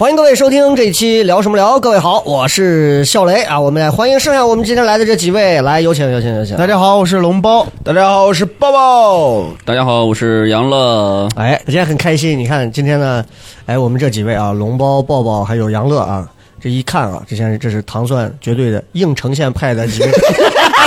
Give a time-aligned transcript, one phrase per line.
[0.00, 1.78] 欢迎各位收听这一期聊什么聊？
[1.78, 6.56] 各位好，我是笑雷啊，我们来欢迎剩下我们今天来的这几位，来有请有请有请。
[6.56, 7.66] 大家好，我是龙包。
[7.84, 9.44] 大家好，我是抱抱。
[9.62, 11.28] 大家好，我是杨乐。
[11.36, 13.22] 哎，今天很开心，你看今天呢，
[13.66, 16.26] 哎，我们这几位啊，龙包、抱抱还有杨乐啊，
[16.58, 20.10] 这一看啊，这些这是糖蒜绝对的硬呈现派的几位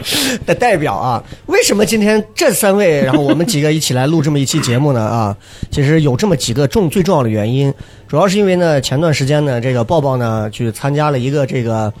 [0.46, 1.22] 的代表啊。
[1.46, 5.00] 为什么今天这三位，然后我们几个一起来录这么一期节目呢？
[5.00, 5.36] 啊，
[5.70, 7.72] 其实有这么几个重最重要的原因，
[8.06, 11.92] 主要是因为呢，前段时间呢，这个抱抱呢去参加了一个这个。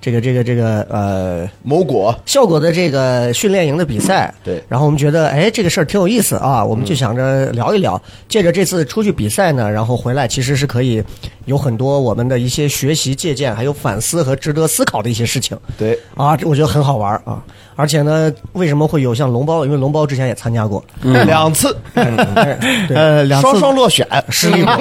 [0.00, 4.62] 这个这个这个呃，某果效果的这个训练营的比赛， 对。
[4.68, 8.00] 然后我们觉得，哎，这个事儿挺有意思啊，我们就想着聊一聊。
[8.28, 11.02] 借着这次出去比赛呢，然后回来其实是可以
[11.44, 15.58] 有很多我们的一些学习、借鉴，还有反思和值得思考的一些事情。
[15.76, 17.42] 对，啊，我觉得很好玩啊。
[17.76, 19.64] 而且呢，为什么会有像龙包？
[19.64, 21.74] 因为龙包之前也参加过，两次。
[21.94, 24.72] 对，呃，两次双双落选， 失利过。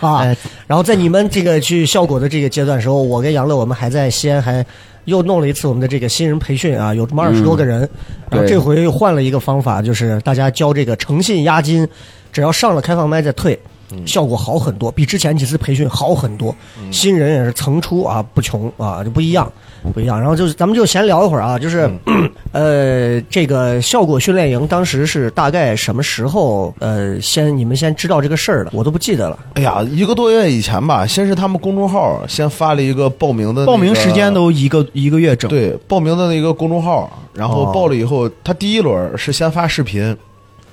[0.00, 0.18] 啊。
[0.18, 0.36] 哎
[0.66, 4.64] 然后在你们这个去效果的这个阶段时候，我跟杨乐我们还在西安还
[5.04, 7.88] 又弄了一次我们的这个新人培训啊，有这么二十多个人。
[8.30, 11.86] 然后这回又换了一个方法，就是大家交这个诚信押金，
[12.32, 13.58] 只要上了开放麦再退。
[14.04, 16.52] 效果好很多，比之前几次培训好很多。
[16.90, 19.50] 新人也是层出啊不穷啊，就不一样，
[19.92, 20.18] 不一样。
[20.18, 21.90] 然后就是咱们就闲聊一会儿啊，就是、
[22.52, 26.74] 呃，这个效果训练营当时是大概什么时候？
[26.78, 29.38] 呃，先你们先知道这个事儿了，我都不记得了。
[29.54, 40.02] 哎呀，一个多月以前吧，先是他们公众号先发了一个报名的、那个报名时间都一个一个月整。，对报名的那个公众号，然后哦报了以后，他第一轮是先发视频，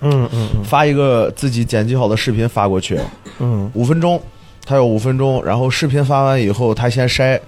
[0.02, 3.00] 嗯嗯嗯发一个自己剪辑好的视频发过去，
[3.40, 4.22] 嗯，五分钟，
[4.66, 7.40] 他有五分钟，然后视频发完以后，他先筛，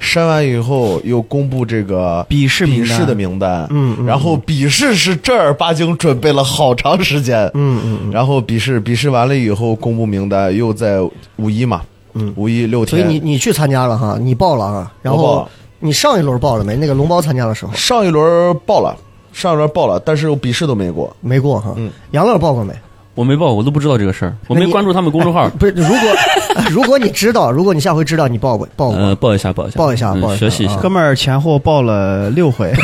[0.00, 11.00] 筛完以后又公布这个笔试笔试的名单，嗯嗯然后笔试是正儿八经准备了好长时间，嗯嗯嗯，然后笔试笔试完了以后公布名单，又在
[11.36, 11.82] 五一嘛，
[12.14, 12.32] 嗯。
[12.36, 15.46] 五一六天，所以你你去参加了哈，你报了啊，然后
[15.78, 16.74] 你上一轮报了没？
[16.76, 17.72] 那个龙包参加的时候。
[17.74, 18.96] 上一轮报了，
[19.32, 21.74] 上一轮报了，但是我笔试都没过，没过哈。
[21.76, 22.72] 嗯，杨乐报过没？
[23.14, 25.48] 我没报，我都不知道这个事儿，我没关注他们公众号。
[25.58, 25.98] 不是，如果
[26.70, 28.96] 如果你知道，如果你下回知道，你报过报过。
[28.96, 30.78] 呃，报一下，报一下，报一下嗯报一下学习一下啊。
[30.80, 32.72] 哥们儿前后报了六回。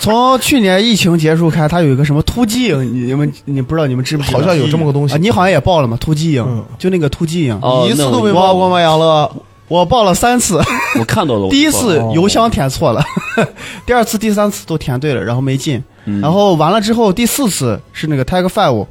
[0.00, 4.38] 从去年疫情结束开，他有一个什么突击营，你你们你不知道你们知不知道？
[4.38, 5.96] 好像有这么个东西啊，你好像也报了嘛？
[6.00, 8.80] 突击营，嗯就那个突击营，哦，一次都没报过吗？
[8.80, 9.30] 杨乐，
[9.68, 10.58] 我报了三次，
[10.98, 11.48] 我看到了。
[11.50, 13.04] 第一次邮箱填错了，
[13.84, 15.82] 第二次、第三次都填对了，然后没进。
[16.04, 16.20] 嗯。
[16.20, 18.86] 然后完了之后，第四次是那个 Tag Five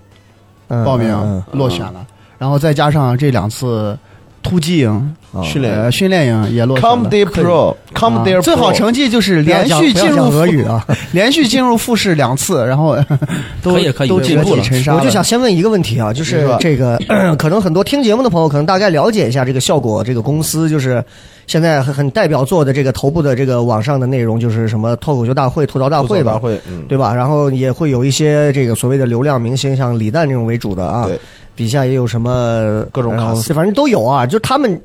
[0.68, 2.06] 嗯报名嗯落选了，
[2.38, 3.98] 然后再加上这两次
[4.44, 6.96] 突击营哦训练呃训练营也落选了。
[6.96, 10.86] Come Day Pro，Come 啊 Day Pro，最好成绩就是连续进入不要讲俄语啊。
[11.14, 12.98] 连续进入复试两次，然后
[13.62, 14.96] 都可以可以都折进步了戟沉沙。
[14.96, 17.00] 我就想先问一个问题啊，就是这个，
[17.38, 21.04] 可能很多听节目的朋友可能大概了解一下这个效果这个公司，就是
[21.46, 27.14] 现在很很代表作的这个头部的这个网上的内容，就是什么脱口秀大会、吐槽大会吧，会，嗯，对吧？
[27.14, 31.20] 然后也会有一些这个所谓的流量明星，像李诞这种为主的啊，对，
[31.56, 34.26] 底下也有什么各种卡司呃反正都有啊。
[34.26, 34.80] 就他们，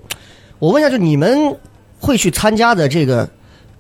[0.59, 1.57] 我问一下，就你们
[1.99, 3.29] 会去参加的这个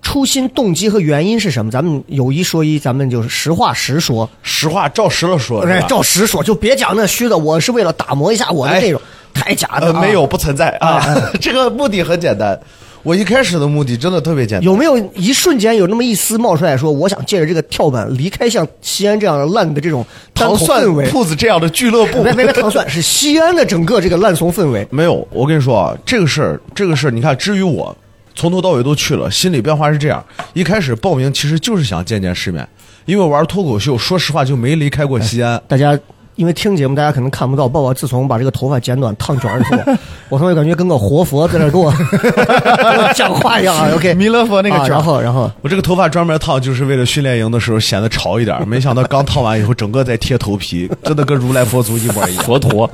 [0.02, 1.70] 初心动机和原因是什么？
[1.70, 7.38] 咱们有一说一，咱们就是实话实说，实话照实了说，哎是照实说，就别讲那虚的。
[7.38, 9.00] 我是为了打磨一下我的哎内容，
[9.32, 10.00] 太假的、呃，啊。
[10.00, 11.02] 没有，不存在啊。
[11.40, 12.58] 这个目的很简单，
[13.04, 14.64] 我一开始的目的真的特别简单。
[14.64, 20.82] 有没有一瞬间有那么一丝冒出来说，我想借着这个跳板离开像西安这样的烂的这种糖蒜？
[21.10, 22.32] 铺子这样的俱乐部别？
[22.32, 24.86] 别别糖蒜，是西安的整个这个烂怂氛围。
[24.90, 27.94] 没有，我跟你说啊，这个事儿，这个事儿，你看，至于我
[28.34, 30.24] 从头到尾都去了，心理变化是这样：
[30.54, 32.66] 一开始报名其实就是想见见世面，
[33.04, 35.60] 因为玩脱口秀，说实话就没离开过西安。
[35.68, 35.98] 大家
[36.36, 39.92] 因为听节目，大家可能看不到，抱抱自从把这个头发剪短烫卷儿以后，
[40.28, 43.88] 我他妈感觉跟个活佛在那给我跟我讲话一样啊。
[43.94, 48.56] OK，弥勒佛那个卷然后然后我这个头发专门烫，就是为了训练营的时候显得潮一点。
[48.66, 52.44] 没想到刚烫完以后，整个在贴头皮，真的跟如来佛祖一模一样。
[52.44, 52.90] 佛陀，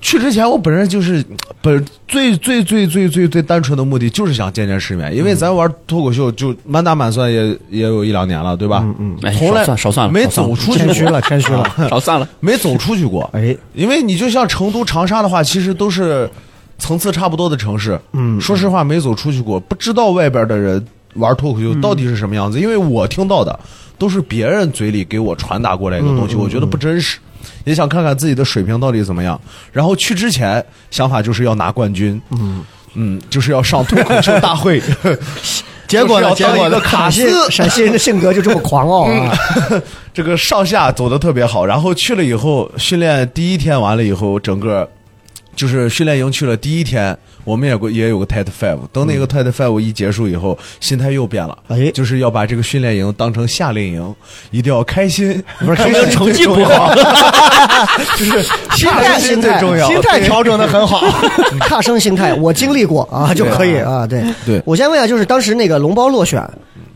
[0.00, 1.24] 去之前我本身就是
[1.60, 8.80] 本最最最最最最单纯的目的就是想见见世面，因为咱玩脱口秀就满打满算也也有一两年了，对吧？
[8.84, 11.64] 嗯嗯哎从来少算了没走出去谦虚，了，谦虚了。
[11.90, 12.28] 少算了。
[12.40, 13.28] 没走出去过。
[13.32, 16.30] 哎，因为你就像成都、长沙的话，其实都是
[16.78, 18.00] 层次差不多的城市。
[18.12, 20.82] 嗯，说实话，没走出去过，不知道外边的人
[21.14, 22.60] 玩脱口秀到底是什么样子。
[22.60, 23.58] 因为我听到的
[23.98, 27.18] 都是别人嘴里给我传达过来的东西，我觉得不真实。
[27.64, 29.40] 也想看看自己的水平到底怎么样。
[29.72, 32.20] 然后去之前想法就是要拿冠军。
[32.30, 32.64] 嗯
[32.94, 34.82] 嗯，就是要上脱口秀大会。
[35.86, 36.34] 结果呢？
[36.34, 36.78] 结果呢？
[36.84, 39.34] 陕西卡斯，陕西人的性格就这么狂傲啊！
[40.12, 44.86] 这个上下走的特别好，然后去了以后，训练第一天完了以后，整个
[45.58, 51.90] 就是训练营去了第一天，我们也有个也有个 TED Five，等那个 TED Five 一结束以后，心态又变了，哎。
[51.90, 54.14] 就是要把这个训练营当成夏令营，
[54.52, 56.94] 一定要开心，不是 开心成绩不好，
[58.16, 58.42] 就是
[58.76, 61.02] 心态心态最重要，心态调整的很好。
[61.66, 64.06] 踏生心态，我经历过啊就可以啊。
[64.06, 64.22] 对。
[64.46, 64.62] 对。
[64.64, 66.48] 我先问一下，就是当时那个龙包落选，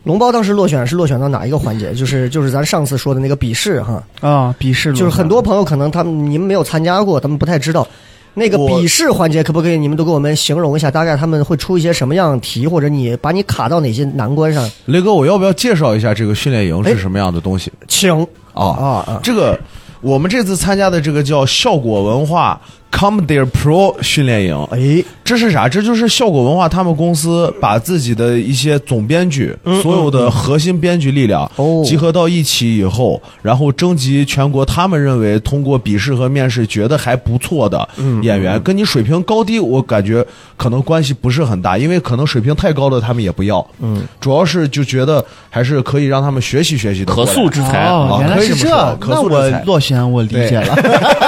[0.05, 1.93] 龙包当时落选是落选到哪一个环节？
[1.93, 7.85] 就是就是咱上次说的那个笔试哈，啊，笔试就是很多朋友可能他们你们没有参加过，他们不太知道。
[8.35, 10.89] 那个笔试环节可不可以你们都给我们形容一下？
[10.89, 14.69] 大概他们会出一些什么样的题，或者你把你卡到哪些难关上？
[14.85, 17.71] 雷哥，我要不要介绍一下这个训练营是什么样的东西？
[17.87, 18.11] 请
[18.53, 19.19] 啊啊啊！
[19.23, 19.59] 这个
[20.01, 22.59] 我们这次参加的这个叫效果文化
[22.93, 25.67] Comedy Pro 训练营，哎，这是啥？
[25.67, 37.89] 这就是效果文化他们公司把自己的一些总编剧、所有的核心编剧力量哦集合到一起以后，然后征集全国他们认为通过笔试和面试觉得还不错的
[38.21, 40.23] 演员，跟你水平高低，我感觉
[40.55, 43.65] 可能关系不是很大，因为可能水平太高的他们也不要。
[43.79, 47.25] 嗯，主要是就觉得还是可以让他们学习学习的可。
[47.25, 47.87] 塑之才。
[47.87, 50.77] 哦，原来是这那我塑之才落选我理解了。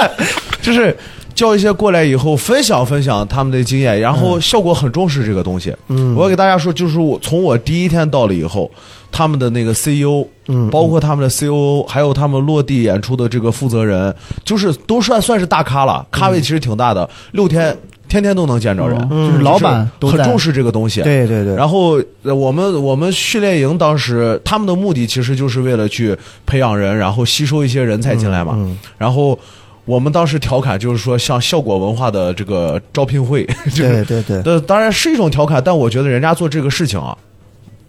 [0.62, 0.96] 就是
[1.36, 5.72] 叫一些过来以后分享分享他们的经验，然后效果很重视这个东西。
[5.88, 8.68] 嗯，我要给大家说，就是我从我第一天到了以后，
[9.12, 14.12] 他们的那个 CEO，嗯，包括他们的 COO，还有他们落地演出的这个负责人，
[14.44, 17.76] 就是都算算是大咖了，咖位其实挺大的，六天
[18.08, 19.30] 天天都能见着人，嗯。
[19.30, 21.02] 就是老板都很重视这个东西。
[21.02, 26.16] 对对对，然后呃我们我们训练营当时他们的目的其实就是为了去
[26.46, 28.54] 培养人，然后吸收一些人才进来嘛。
[28.56, 28.78] 嗯。
[28.96, 29.38] 然后
[29.86, 37.16] 我们当时调侃就是说，像效果文化的这个招聘会， 就是对对对，呃，当然是一种调侃，但我觉得人家做这个事情啊，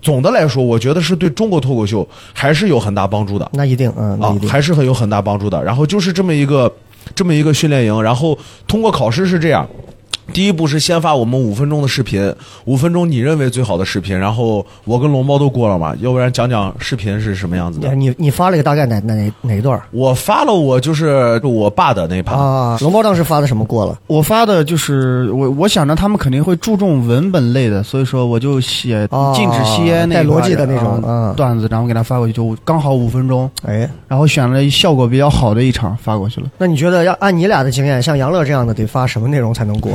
[0.02, 3.50] 总的来说，我觉得是对中国脱口秀还是有很大帮助的。
[3.54, 4.48] 那一定，嗯，那啊一，定。
[4.48, 5.62] 还是很有很大帮助的。
[5.64, 6.72] 然后就是这么一个
[7.16, 9.68] 这么一个训练营，然后通过考试是这样。
[10.34, 12.34] 第一步是先发我们五分钟的视频，
[12.66, 17.96] 五分钟你认为最好的视频，然后我跟龙猫都过了嘛，要不然讲讲视频是什么样子的。
[17.96, 22.78] 你你发了一个大概哪哪哪哪一段我发了我就是我爸的那趴，啊？
[22.82, 23.98] 龙猫当时发的什么过了？
[24.08, 31.02] 我发的就是我，我想着他们肯定会注重文本类的，所以说我就写哦禁止吸烟那带逻辑的那种
[31.36, 36.48] 段子，然后给他发过去，就刚好五分钟，哎，然后选了效果比较好的一场发过去了。
[36.58, 39.92] 那你觉得要按你俩的经验，像杨乐这样的得发什么内容才能过？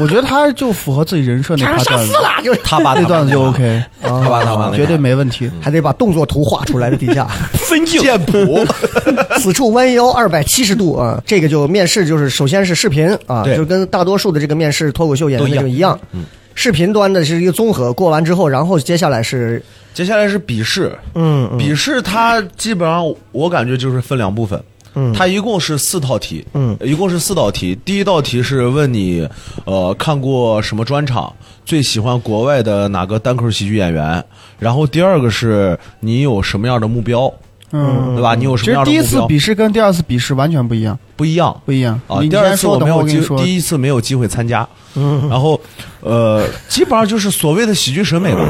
[0.00, 2.12] 我觉得他就符合自己人设那趴段子，
[2.42, 5.50] 就是他把那段子就 OK，他把他爸绝对没问题。
[5.60, 8.64] 还得把动作图画出来的底下，分镜剑谱，
[9.40, 11.22] 此处弯腰二百七十度啊！
[11.26, 15.62] 这个就面试就是首先是视频啊，就跟大多数的这个面试脱口秀演员都一样。
[15.62, 16.00] 那种一样。
[16.12, 16.24] 嗯，
[16.54, 21.58] 视频端的是一个综合，过完之后，然后接下来是接下来是笔试，嗯嗯。
[21.58, 24.62] 笔试它基本上我感觉就是分两部分。
[24.94, 27.78] 嗯它一共是四套题，嗯一共是四道题。
[27.84, 29.28] 第一道题是问你，
[29.64, 31.32] 呃，看过什么专场，
[31.64, 34.24] 最喜欢国外的哪个单口喜剧演员。
[34.58, 37.32] 然后第二个是你有什么样的目标，
[37.72, 38.34] 嗯，对吧？
[38.34, 39.20] 你有什其实第一么样的目标？
[39.22, 42.18] 次笔试跟第二次笔试完全不一样，不一样不一样啊。
[42.20, 43.20] 你第二次先说，等没有机。
[43.42, 44.68] 第一次没有机会参加。
[44.96, 45.60] 嗯然后，
[46.00, 48.40] 呃，基本上就是所谓的喜剧审美吧。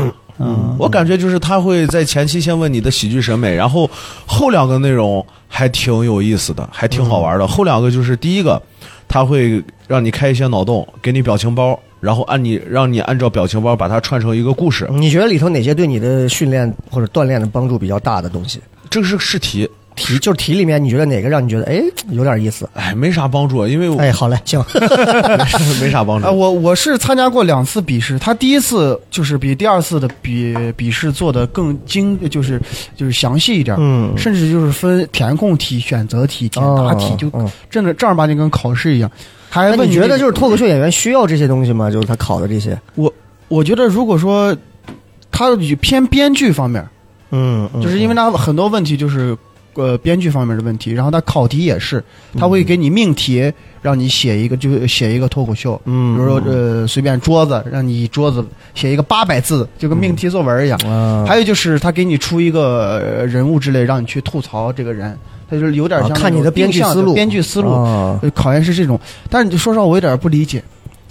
[0.43, 3.89] 嗯，我感觉就是他会在前期先问你的喜剧审美，然后
[4.27, 7.47] 后两个内容还挺有意思的，还挺好玩的。
[7.47, 8.61] 后两个就是第一个，
[9.07, 14.89] 他会让你开一些脑洞，给你表情包，然后按你让你按照表情包把它串成一个故事。
[14.93, 18.61] 你觉得里头哪些对你的训练或者锻炼的帮助比较大的东西？
[18.89, 19.69] 这个是试题，
[20.01, 22.69] 题就是题里面，你觉得哪个让你觉得哎有点意思？
[22.75, 24.65] 哎，没啥帮助，因为我哎，好嘞，行，
[25.81, 26.27] 没啥帮助。
[26.27, 32.61] 啊， 我我是参加过两次笔试，他第一次就是比第二次的笔笔试做的更精，就是
[32.97, 37.31] 就是详细一点，嗯甚至就是分填空题、选择题、简答题，就
[37.69, 39.11] 真的正儿八经跟考试一样。
[39.49, 41.91] 还那你觉问这个得就是脱口秀演员需要这些东西吗？
[41.91, 43.13] 就是他考的这些，我
[43.49, 44.57] 我觉得如果说
[45.31, 46.87] 他偏编剧方面，
[47.31, 49.37] 嗯，嗯就是因为他很多问题就是。
[49.81, 52.03] 呃编剧方面的问题，然后他考题也是，
[52.39, 58.45] 他会给你命题，让你写一个就写一个脱口秀，嗯比如说呃随便桌子，让你桌子
[58.75, 60.79] 写一个八百字，就跟命题作文一样。
[60.87, 65.17] 啊，还有就是他给你出一个呃人物之类，让你去吐槽这个人，
[65.49, 67.15] 他就是有点像啊看你的编剧思路。
[67.15, 67.71] 编剧思路，
[68.35, 68.99] 考验是这种。
[69.29, 70.63] 但是你说实话，我有点不理解。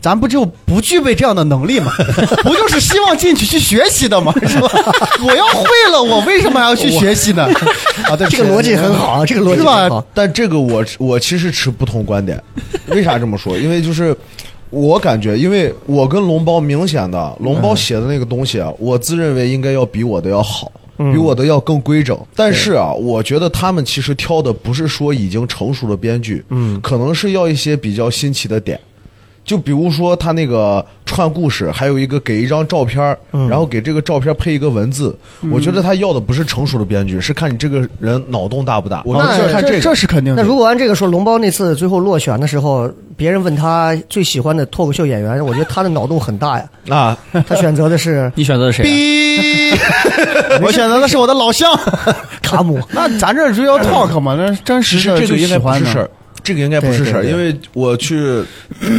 [0.02, 1.92] 咱不就不具备这样的能力吗？
[2.44, 4.34] 不就是希望进去去学习的吗？
[4.48, 4.70] 是吧？
[5.24, 7.44] 我要会了，我为什么还要去学习呢？
[8.04, 10.06] 啊，对，这个逻辑很好啊，这个逻辑是吧很好。
[10.14, 12.42] 但这个我我其实持不同观点，
[12.88, 13.58] 为啥这么说？
[13.58, 14.16] 因为就是
[14.70, 20.72] 我感觉，因为我跟龙包明显的，龙包写的那个东西啊，我自认为应该要比我的要好。
[21.14, 28.78] 比我的要更规整，但是啊，我觉得他们其实挑的不是说已经成熟的编剧，嗯，可能是要一些比较新奇的点，
[29.50, 33.18] 就比如说他那个串故事，还有一个给一张照片，
[33.50, 35.18] 然后给这个照片配一个文字，
[35.52, 39.02] 我觉得他要的不是成熟的编剧，是看你这个人脑洞大不大。
[39.06, 40.44] 我那就是看这个，这是肯定的。
[40.44, 42.88] 那如果按这个说，龙包那次最后落选的时候，
[43.18, 46.70] 别人问他最喜欢的脱口秀演员，我觉得他的脑洞很大呀。
[46.96, 50.62] 啊，他选择的是你选择的谁啊？
[50.62, 51.76] 我选择的是我的老乡
[52.44, 56.10] 卡姆，那咱这 real talk 嘛，那真实的最实这个应该喜欢的不是事儿，
[56.44, 58.44] 这个应该不是事儿，因为我去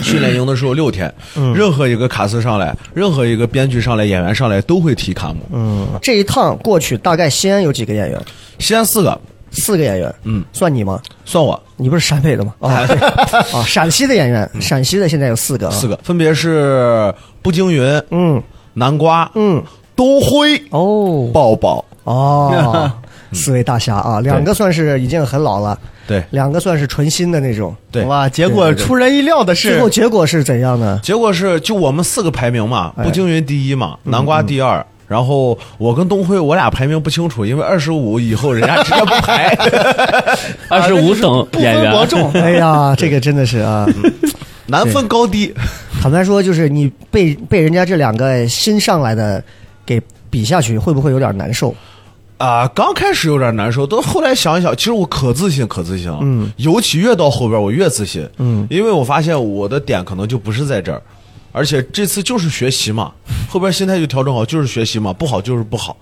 [0.02, 1.12] 训练营的时候六天，
[1.54, 5.36] 任何一个卡司上来，任何一个编剧上来，演员上来都会提卡姆。
[5.52, 8.20] 嗯，这一趟过去，大概西安有几个演员？
[8.58, 9.20] 西安四个，
[9.50, 11.00] 四个演员，嗯，算你吗？
[11.24, 11.60] 算我。
[11.76, 12.54] 你不是陕北的吗？
[12.60, 15.68] 啊，对啊， 陕西的演员，陕西的现在有四个。
[15.68, 18.42] 啊，四个，分别是步惊云、嗯。
[18.74, 19.62] 南瓜、嗯，
[19.96, 21.28] 东辉、哦。
[21.34, 21.84] 抱抱。
[22.04, 22.90] 哦，
[23.32, 27.74] 四位大侠啊，两个算是已经很老了，对两个算是纯新的那种。
[27.90, 31.00] 对，哇，结果出人意料的是最后，结果是怎样呢？
[31.02, 34.84] 结果是就我们四个排名嘛，哎步惊云第一嘛，南瓜第二。
[35.06, 39.48] 然后我跟东辉，我俩排名不清楚，因为二十五以后人家 直接不排。
[40.70, 42.30] 二十五等不演员，分伯仲。
[42.40, 43.84] 哎呀，这个真的是啊，
[44.66, 45.52] 难分高低。
[46.00, 49.42] 坦白说，就是你被被人家这两个新上来的
[49.84, 51.74] 给比下去，会不会有点难受？
[52.40, 56.20] 啊、刚开始有点难受，但后来想一想，其实我可自信，可自信了。
[56.22, 58.26] 嗯，尤其越到后边，我越自信。
[58.38, 61.02] 嗯，因为我发现我的点可能就不是在这儿，
[61.52, 63.12] 而且这次就是学习嘛，
[63.50, 65.94] 后边心态就调整好，就是学习嘛，不好就是不好。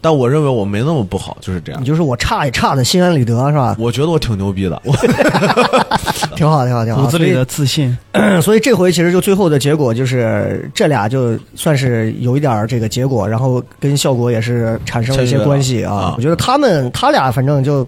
[0.00, 1.84] 但我认为我没那么不好，就是这样你。
[1.84, 3.76] 就是我差也差的心安理得是吧？
[3.78, 4.94] 我觉得我挺牛逼的，我
[6.36, 7.02] 挺好，挺好，挺好。
[7.02, 16.14] 骨子里的自信，所以，所以这回其实就最后的结果就是这俩就算是有一点这个结果，然后跟效果也是产生了一些关系啊。
[16.16, 17.86] 我觉得他们他俩反正就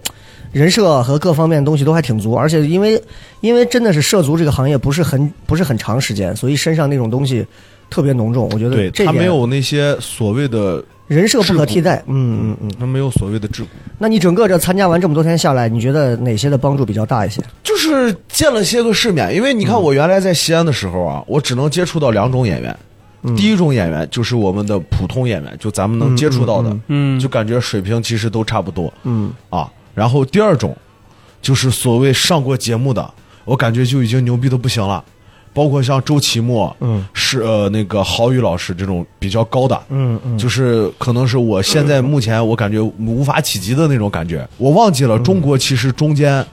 [0.51, 3.01] 人设和各方面东西都还挺足，而且因为
[3.43, 7.47] 因为真的是涉足这个行业不是很不是很长时间，所以身上那种东西
[7.91, 8.49] 特别浓重。
[8.53, 12.01] 我觉得对这点他没有那些所谓的，人设不可替代。
[12.07, 12.71] 嗯嗯嗯。
[12.79, 13.67] 那没有所谓的桎梏，
[13.99, 17.43] 那你整个这参加完这么多天下来，你觉得哪些的帮助比较大一些？
[17.65, 19.35] 就是见了些个世面。
[19.35, 22.77] 因为你嗯看，我原来在西安的时候啊，我只能接触到两种演员。
[23.37, 29.69] 第一种演员就是我们的普通演员，就咱们能接触到的，嗯就感觉水平其实都差不多嗯啊。
[29.93, 30.75] 然后第二种
[31.43, 33.13] 就是所谓上过节目的，
[33.45, 35.05] 我感觉就已经牛逼的不行了，
[35.53, 44.47] 包括像周奇墨，嗯，是呃那个郝宇老师这种比较高的，嗯嗯，就是可能是我现在目前我感觉无法企及的那种感觉。
[44.57, 46.45] 我忘记了，中国其实中间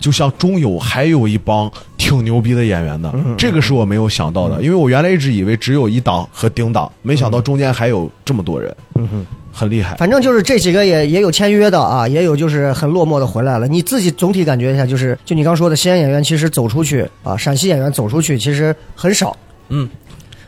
[0.00, 8.74] 就像中友还有一帮挺牛逼的演员的，这个是我没有想到的，因为我原来一直以为只有一档和顶档，没想到中间还有这么多人，
[9.58, 9.96] 很厉害。
[9.96, 13.66] 反正就是这几个也也有签约的啊，也有就是很落寞的回来了。
[13.66, 19.36] 你自己总体感觉一下，就是就你刚说的，西安演员其实走出去啊，陕西演员走出去其实很少。
[19.70, 19.88] 嗯，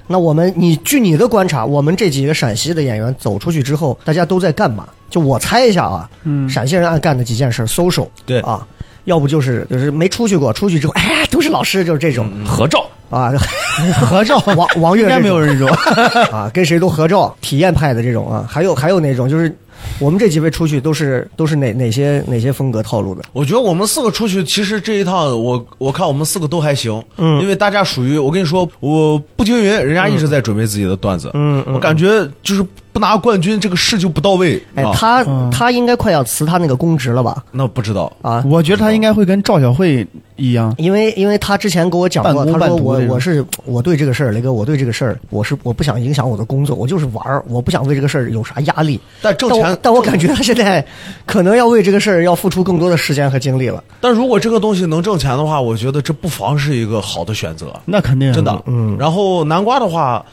[0.06, 4.88] 那我们你据你的观察，我们这几个陕西的演员走出去之后，大家都在干嘛？
[5.10, 8.64] 就我猜一下啊，嗯陕西人爱干的几件事，social 对啊，
[9.04, 13.32] 要不就是就是没出去过，出去之后哎都是老师，就是这种、合照，啊，
[14.00, 15.68] 合照王王应该没有人说。
[16.32, 19.54] 啊，跟谁都合照，体验派的这种啊，还有还有那种就是
[19.98, 23.22] 我们这几位出去都是都是哪哪些哪些风格套路的？
[23.32, 32.06] 我觉得我们四个出去，其实这一趟我我看我们四个都还行，嗯因为大家属于我跟你说，我步惊云人家一直在准备自己的段子，嗯嗯我感觉
[32.42, 37.42] 就是不拿冠军这个事就不到位，哎，啊、他、嗯他应该快要辞他那个公职了吧？
[37.52, 40.06] 那不知道，啊，我觉得他应该会跟赵小慧
[40.36, 49.00] 一样，因为因为他之前跟我讲过，他说我我是我对这个事儿，雷哥，我对这个事儿，我是我不想影响我的工作，我就是玩儿，我不想为这个事儿有啥压力。
[49.22, 50.84] 但挣钱但我，但我感觉他现在
[51.26, 53.82] 可能要为这个事儿要付出更多的时间和精力了。
[54.00, 58.62] 但如果这个东西能挣钱的话，我觉得这不妨是一个好的选择，那肯定真的。
[58.66, 58.96] 嗯。
[58.98, 60.24] 然后南瓜的话，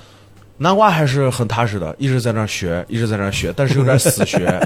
[0.57, 4.59] 南瓜还是很踏实的，一直在那儿学，一直在那儿学，但是有点死学，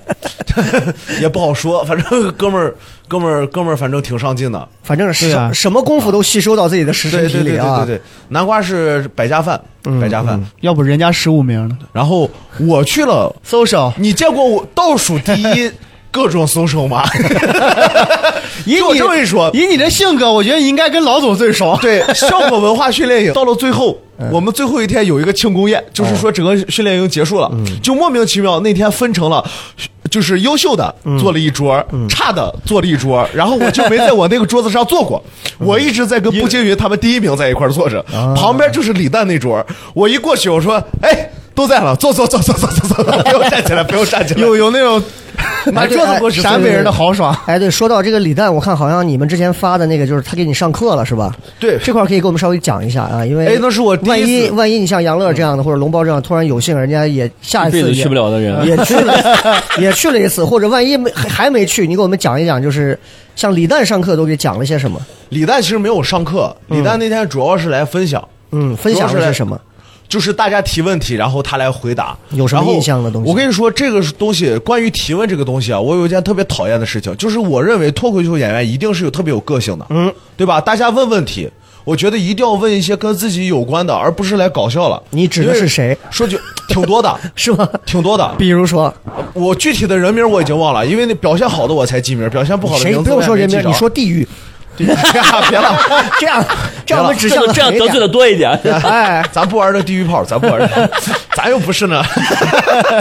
[1.20, 1.84] 也不好说。
[1.84, 2.74] 反正哥们儿，
[3.08, 4.68] 哥们儿，哥们儿，反正挺上进的。
[4.84, 7.78] 反正什、啊什么功夫都吸收到自己的实身对对对体里啊。
[7.86, 9.62] 对对对，南瓜是百家饭，
[10.00, 10.42] 百家饭。
[10.62, 12.30] 要不人家十五名呢然后
[12.60, 15.72] 我去了，？social，你见过我倒数第一
[16.12, 17.04] 各种松手吗？
[18.66, 21.78] 就 我以你这么一说，以你的性格，我觉得你应该跟老总最熟。
[21.82, 23.34] 对，效果文化训练营。
[23.34, 23.98] 到了最后，
[24.32, 27.50] 我们最后一天有一个庆功宴，就是说整个训练营结束了，
[27.82, 29.44] 就莫名其妙那天分成了。
[30.10, 35.24] 就是优秀的坐了一桌，差的坐了一桌，然后我就没在我那个桌子上坐过，
[35.58, 38.04] 我一直在跟步惊云他们第一名在一块坐着，
[38.36, 45.02] 旁边就是李诞那桌，我一过去我说，哎，都在了，坐坐坐坐坐坐坐，不用站起来，不用站起来，有有那种
[45.74, 47.36] 拿桌子过去，陕北人的豪爽。
[47.46, 51.36] 哎，对，说到这个李诞，我看好像你们之前发的那个，就是他给你上课了，是吧？
[51.60, 59.14] 对这块可以给我们稍微讲一下啊，因为哎那是我万一万一你像杨乐这样的或者龙包这样，突然有幸人家也下一次去不了的人，也去了，
[59.78, 62.98] 也去了一次，或者万一没还还没去，你给我们讲一讲，就是
[63.36, 65.00] 像李诞上课都给讲了些什么？
[65.30, 68.26] 李诞其实没有上课，李诞那天主要是来分享。
[68.54, 69.60] 嗯，分享的是什么？
[70.12, 72.18] 就是大家提问题，然后他来回答。
[72.32, 80.60] 有什么印象的东西我跟你说，这个东西关于提问这个东西啊，我有一件特别讨厌的事情，就是我认为脱口秀演员一定是有特别有个性的，嗯，对吧？
[80.60, 81.50] 大家问问题，
[81.86, 85.02] 我觉得一定要问一些跟自己有关的，而不是来搞笑了。
[85.12, 85.98] 你指的是谁？
[86.10, 86.38] 说句
[86.68, 87.66] 挺多的， 是吗？
[87.86, 88.36] 挺多的。
[88.38, 88.94] 比如说，
[89.34, 94.28] 我具体的人名我已经忘了，因为那表现好的我才记名，表现不好的谁不名字用说人名，你说地域，
[95.50, 95.78] 别了，
[96.20, 96.44] 这样
[96.86, 98.52] 这样我们只向这样得罪的多一点。
[98.84, 100.90] 哎，咱不玩这地狱炮，咱不玩这，
[101.36, 102.04] 咱又不是呢。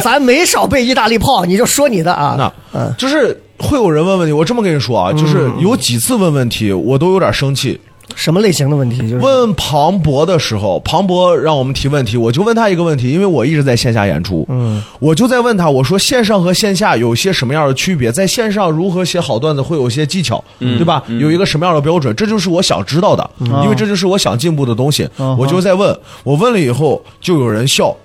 [0.02, 2.34] 咱没少被意大利炮，你就说你的啊。
[2.38, 7.80] 那嗯，就是会有人问问题，我这么跟你说啊，就是有几次问问题，我都有点生气。
[8.14, 8.98] 什么类型的问题？
[9.02, 18.12] 就是问庞博的时候，庞博让我们提问题，我就问他一个问题，因为我一直在线下演出，嗯，我就在问他，我说线上和线下有些什么样的区别？
[18.12, 21.02] 在线上如何写好段子会有些技巧，对吧？
[21.20, 22.14] 有一个什么样的标准？
[22.14, 25.08] 这就是我想知道的，因为这就是我想进步的东西。
[25.18, 27.96] 嗯我就在问，我问了以后，就有人笑。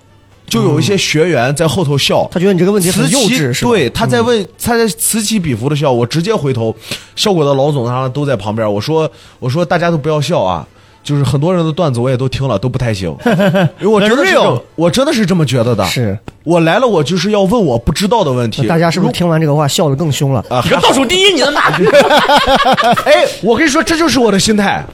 [0.48, 6.76] 就有一些学员在后头笑，他觉得你这个问题很幼稚，对，他在问，他在此起彼伏的笑，我直接回头，
[7.16, 10.66] 效果的老总他们都在旁边，我说我说大家都不要笑啊，
[11.06, 13.16] 就是很多人的段子我也都听了，都不太行，
[13.80, 14.36] 因为我真的是
[14.76, 15.86] 我真的是这么觉得的。
[15.86, 16.18] 是。
[16.44, 18.68] 我来了，我就是要问我不知道的问题。
[18.68, 20.46] 大家是不是听完这个话笑得更凶了？
[20.48, 20.62] 啊？
[20.64, 21.62] 你个倒数第一，你他妈！
[23.04, 24.86] 哎，我跟你说，这就是我的心态，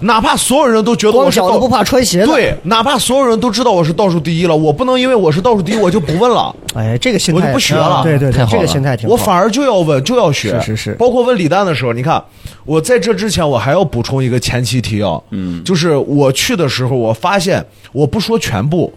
[0.00, 6.52] 哪怕所有人都觉得我是不怕穿鞋的。，对，哪怕所有人都知道我是倒数第一了，我不能因为我是倒数第一我就不问了。
[6.74, 9.12] 哎，这个心态我就不学了对对对，这个心态挺好。
[9.12, 10.48] 我反而就要问，就要学。
[10.58, 12.20] 是是是包括问李诞的时候，你看，
[12.64, 18.92] 我在这之前我还要补充一个前期提要，嗯，就是我去的时候，我发现我不说全部。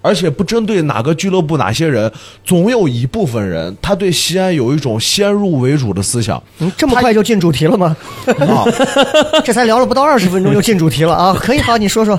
[0.00, 2.10] 而且不针对哪个俱乐部哪些人，
[2.44, 6.40] 总有一部分人他对西安有一种先入为主的思想。
[6.60, 7.94] 嗯，这么快就进主题了吗？
[8.38, 8.64] 啊，
[9.44, 11.34] 这才聊了不到二十分钟就进主题了啊！
[11.42, 12.16] 可以，好，你说说。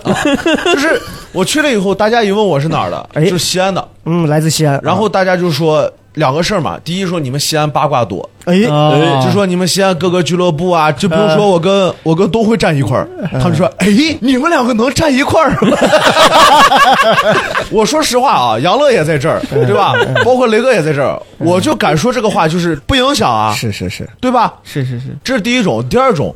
[0.65, 4.77] 就是我去了以后，大家一问我是哪儿的，哎就是西安的，嗯，来自西安。
[4.83, 13.87] 然后大家就说两个事儿嘛，第一说你们西安八卦多，哎，啊就说你们西安各个俱乐部啊，就比如说我跟我跟东辉站一块儿，他们说，哎，
[14.19, 15.77] 你们两个能站一块儿吗？
[17.71, 19.93] 我说实话啊，杨乐也在这儿，对吧？
[20.25, 24.55] 包括雷哥也在这儿，我就敢说这个话，就是不影响啊，是是是，对吧？
[24.63, 26.35] 是是是，这是第一种，第二种。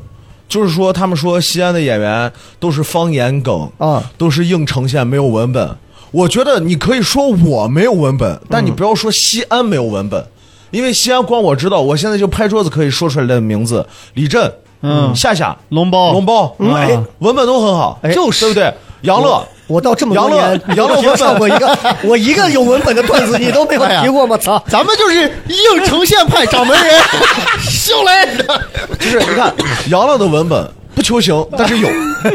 [0.49, 5.67] 就是说，他们说西安的演员都是方言梗啊都是硬呈现，没有文本。
[6.13, 10.23] 我觉得你可以说我没有文本，但你不要说西安没有文本，
[10.71, 15.13] 因为西安光我知道，我现在就拍桌子可以说出来的名字：李震、嗯。
[15.15, 16.11] 夏夏、龙包。
[16.13, 18.73] 龙包，嗯哎，文本都很好，哎就是对不对？
[19.01, 20.55] 杨乐，我到这么多杨乐。
[20.55, 24.37] 年，杨乐我就上过一个， 我一个有文本的段子你都没有 提过吗？
[24.37, 24.63] 操！
[24.67, 25.15] 咱们就是
[25.47, 27.01] 硬呈现派掌门人，
[27.67, 28.25] 秀来。
[28.35, 28.61] 的。
[28.99, 29.53] 就是你看
[29.89, 31.87] 杨乐的文本不求行， 但是有，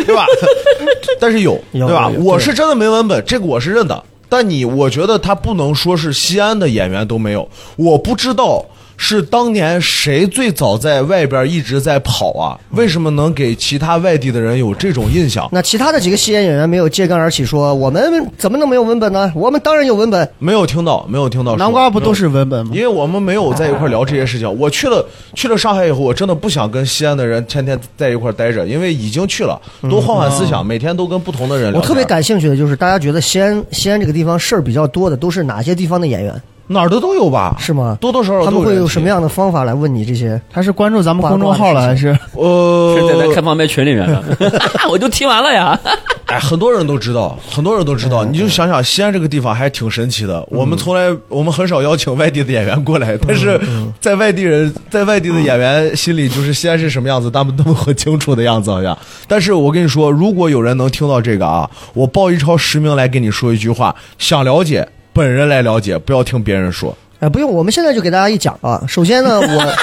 [0.05, 0.27] 对吧？
[1.19, 2.09] 但是有，对吧？
[2.23, 4.05] 我是真的没文本，这个我是认的。
[4.29, 8.63] 但你，我觉得他不能说是西安的演员都没有，我不知道
[9.01, 12.59] 是当年谁最早在外边一直在跑啊？
[12.73, 15.49] 为什么能给其他外地的人有这种印象？
[15.53, 19.33] 那其他的几个西安演员没有揭竿而起说我们怎么能没有文本呢？
[19.35, 20.29] 我们当然有文本。
[20.39, 21.57] 没有听到，没有听到。
[21.57, 22.81] 南瓜不都是文本吗因？
[22.81, 24.59] 为我们没有在一块聊这些事情。
[24.59, 25.03] 我去了
[25.35, 29.59] 去了上海以后，我真的不想跟西安的人天天在一块待着，因为已经去了，
[29.89, 31.81] 多换换思想，每天都跟不同的人聊。
[31.81, 36.43] 我特别感兴趣的就是大家觉得西安西安这个地方事儿比较多的都是哪些地方的演员？
[36.69, 37.57] 哪儿的都有吧？
[37.59, 37.97] 是吗？
[38.01, 40.41] 多多少少他们会都人气用什么样的方法来问你这些？
[40.53, 42.09] 他是关注咱们公众号了还是？
[42.33, 44.23] 呃，是在咱开放麦群里面的，
[44.91, 45.79] 我就听完了呀。
[46.27, 48.23] 哎，很多人都知道，很多人都知道。
[48.23, 50.47] 你就想想，西安这个地方还挺神奇的。
[50.51, 53.59] 我们从来，我们很少邀请外地的演员过来，但是
[53.99, 58.97] 在外地人，在外地的演员心里，就是西安是什么样子，他们都很清楚的样子，好像。
[59.27, 64.87] 但是我跟你说，如果有人能听到这个啊，我报一超实名来跟你说一句话：想了解，
[65.19, 66.97] 本人来了解，不要听别人说。
[67.19, 68.81] 哎，不用，我们现在就给大家一讲啊。
[68.87, 69.75] 首先呢， 我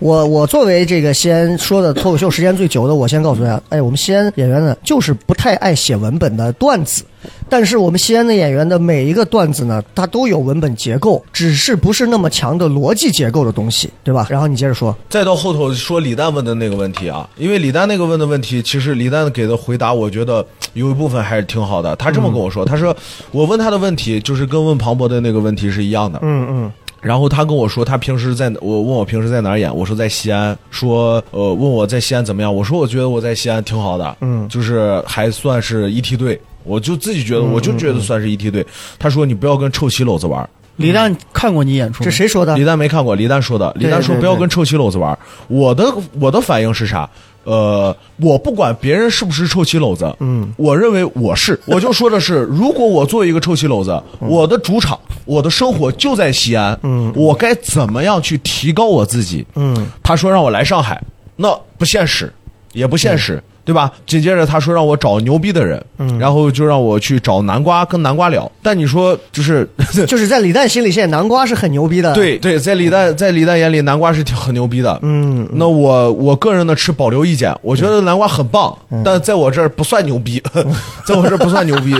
[0.00, 7.04] 我我作为这个西安说的脱口秀时间最久的，我先告诉大家，哎，我们西安演员呢，就是不太爱写文本的段子。
[7.48, 14.26] 但是我们西安的演员的每一个段子呢，它都有文本结构，只是不是那么强的逻辑结构的东西，对吧？
[14.30, 21.94] 然后你接着说，再到后头说李诞问的那个问题啊，因为李诞那个问的问题，其实李诞给的回答，我觉得有一部分还是挺好的。
[21.96, 22.96] 他这么跟我说，他说
[23.30, 26.18] 我问他的问题就是跟问庞博的那个问题是一样的。
[26.22, 38.64] 嗯嗯然后他跟我说，他平时在我问我平时在哪儿演，我说在西安，说呃问我在西安怎么样，我说我觉得我在西安挺好的，嗯就是还算是一梯队，我就自己觉得，我就觉得算是一梯队。
[38.98, 42.04] 他说你不要跟臭棋篓子玩，李诞看过你演出？
[42.04, 42.64] 这谁说的李？
[42.64, 45.18] 诞没看过，李诞说的，李诞说不要跟臭棋篓子玩。
[45.48, 47.08] 我的我的反应是啥？
[47.44, 59.44] 呃，我不管别人是不是臭棋篓子，嗯，我认为我是， 我就说的是，如果我作为一个臭棋篓子，我的主场，我的生活就在西安，嗯我该怎么样去提高我自己？
[59.56, 61.02] 嗯他说让我来上海，
[61.34, 62.30] 那不现实，
[62.72, 63.90] 也不现实，对吧？
[64.06, 68.50] 紧接着他说让我找牛逼的人，嗯然后就让我去找南瓜跟南瓜聊。
[68.62, 69.68] 但你说就是
[70.06, 74.98] 就是在李诞心里，现在南瓜是很牛逼的。，对对，在李诞在李诞眼里，南瓜是挺很牛逼的。
[75.02, 80.42] 嗯，那我我个人呢持保留意见，我觉得南瓜很棒，嗯但在我这儿不算牛逼，
[81.04, 81.94] 在我这儿不算牛逼，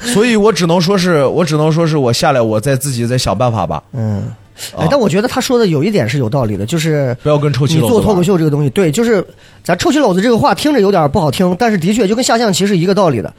[0.00, 4.24] 所以我只能说是我只能说是我下来我再自己再想办法吧，嗯，
[4.76, 9.24] 哎啊，但我觉得他说的有一点是有道理的，就是不要跟臭棋篓子你做脱口秀这个东西，对，就是
[9.62, 13.32] 咱臭棋篓子这个话听着有点不好听，但是的确就跟下象棋是一个道理的。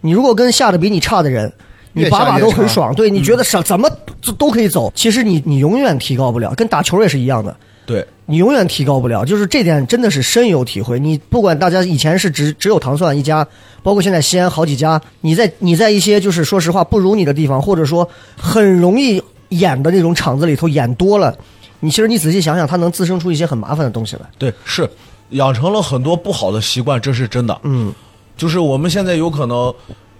[0.00, 1.52] 你如果跟下的比你差的人，
[1.92, 3.90] 你把把都很爽，对你觉得什怎么
[4.24, 7.56] 都都可以走，其实你你永远提高不了，跟打球也是一样的。
[7.84, 11.00] 对，你永远提高不了，就是这点真的是深有体会。
[11.00, 13.44] 你不管大家以前是只只有糖蒜一家，
[13.82, 21.36] 包括现在西安好几家，你在你在一些就是说实话不如你的地方，或者说很容易演的那种场子里头演多了，
[21.80, 24.22] 你其实你仔细想想，它能滋生出一些很麻烦的东西来。
[24.38, 24.88] 对，是
[25.30, 27.58] 养成了很多不好的习惯，这是真的。
[27.62, 27.92] 嗯，
[28.36, 29.72] 就是我们现在有可能，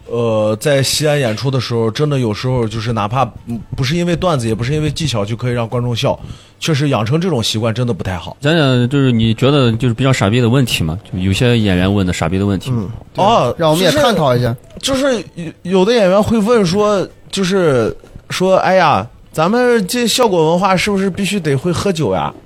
[0.07, 6.19] 呃，在西安演出的时候，真的有时候就是哪怕嗯不是因为段子，也不是因为技巧，就可以让观众笑，
[6.59, 8.37] 确实养成这种习惯真的不太好。
[8.41, 12.71] 讲讲就是你觉得就是比较傻逼的问题嘛，就有些演员问的傻逼的问题。
[12.73, 14.57] 嗯，哦，让我们也探讨一下。
[14.81, 17.95] 就是有有的演员会问说，就是
[18.31, 22.33] 说，哎呀，咱们这效果文化是不是必须得会喝酒呀？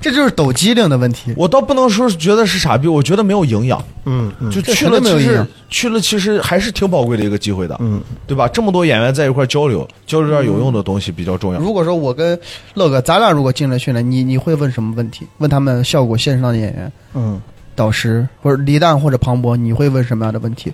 [0.00, 1.32] 这就是抖机灵的问题。
[1.36, 3.82] 我倒不能说是觉得是傻逼，我觉得没有营养。
[4.04, 8.46] 嗯嗯，就去了其实去了其实还是挺宝贵的一个机会的，嗯，对吧？
[8.48, 11.58] 这么多演员在一块交流，交流点有用的东西比较重要。
[11.58, 12.38] 如果说我跟
[12.74, 15.26] 乐哥，咱俩如果进了训练，你你会问什么问题？
[15.38, 17.40] 问他们效果线上的演员、嗯，
[17.74, 20.72] 导师，或者李诞或者庞博，你会问什么样的问题？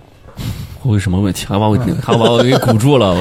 [0.81, 1.47] 会有什么问题？
[1.47, 3.15] 还把我 还把我给鼓住了。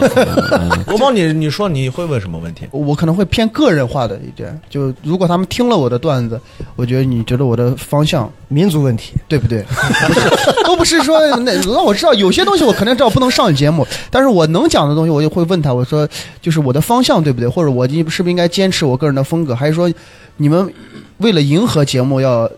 [0.88, 2.66] 我帮你，你说你会问什么问题？
[2.72, 6.42] 我可能会偏个人化的一点，就如果他们听了我的段子，
[6.76, 9.14] 我觉得你觉得我的方向民族问题。
[9.28, 9.64] 对不对？
[10.08, 16.08] 不是，都不是说那让我知道有些东西我肯定知道不能上节目，但是我能讲的东西我就会问他，我说
[16.42, 17.48] 就是我的方向对不对？
[17.48, 19.90] 或者我是不是应该坚持我个人的风格，还是说
[20.38, 20.74] 你们
[21.20, 22.50] 为了迎合节目要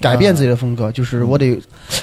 [0.00, 0.90] 改变自己的风格？
[0.92, 1.58] 就是我得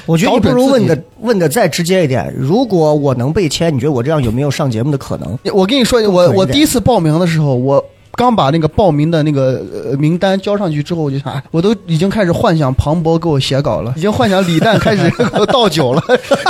[0.06, 2.34] 我觉得你不如问的问的再直接一点。
[2.38, 5.38] 如果我能被签，你觉得我这样有没有上节目的可能？
[5.54, 15.12] 我跟你说，我我第一次报名的时候，我刚把那个报名的那个呃名单交上去之后，我就想，哎，我都已经开始幻想庞博给我写稿了，已经幻想李诞开始
[15.52, 16.02] 倒酒了。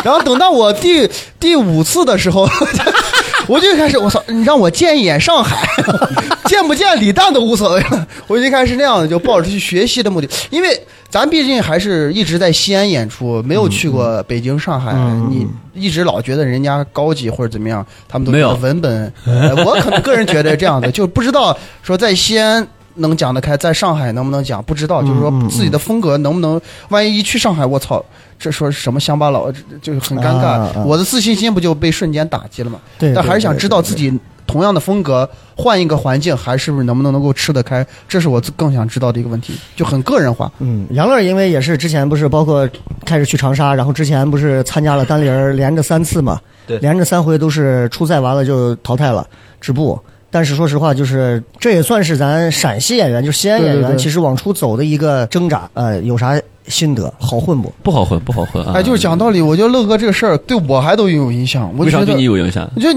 [0.03, 2.47] 然后等到我第第五次的时候，
[3.47, 5.67] 我就开始，我操，你让我见一眼上海，
[6.45, 8.08] 见不见李诞都无所谓了。
[8.27, 19.12] 我就开始那样的，就抱着去学习的目的，因为咱毕竟还是一直在西安演出，没有去过北京、上海，嗯你一直老觉得人家高级或者怎么样，他们都觉没有文本。
[19.25, 22.65] 呃我可能个人觉得这样的，就不知道说在西安。
[22.95, 28.03] 能讲得开，在上海能不能讲不知道，就是说自己的风格能不能，万一一去上海，我操，
[28.39, 32.79] 这说什么乡巴佬，这就是很尴尬啊啊，我的自信心不就被瞬间打击了吗？
[32.97, 37.86] 对，但还是想知道自己同样的风格，换一个环境，还是不是能不能能够吃得开？
[38.08, 40.51] 这是我更想知道的一个问题，就很个人化。
[40.60, 42.69] 嗯，杨乐因为也是之前不是包括
[43.03, 49.27] 开始去长沙，然后之前不是参加了单林儿连着三次嘛，对连着三回都是初赛完了就淘汰了
[49.60, 49.99] 止步。
[50.36, 55.69] 但是说实话，就是这也算是咱陕西演员，就西安演员，对对对其实往出走的一个挣扎。
[55.74, 57.13] 呃，有啥心得？
[57.17, 57.71] 好混不？
[57.82, 58.74] 不好混，不好混啊！
[58.76, 61.74] 哎，就是讲道理，我觉得乐哥这个事儿对我还都有影响。
[61.78, 62.69] 我为啥对你有影响？
[62.76, 62.93] 我觉得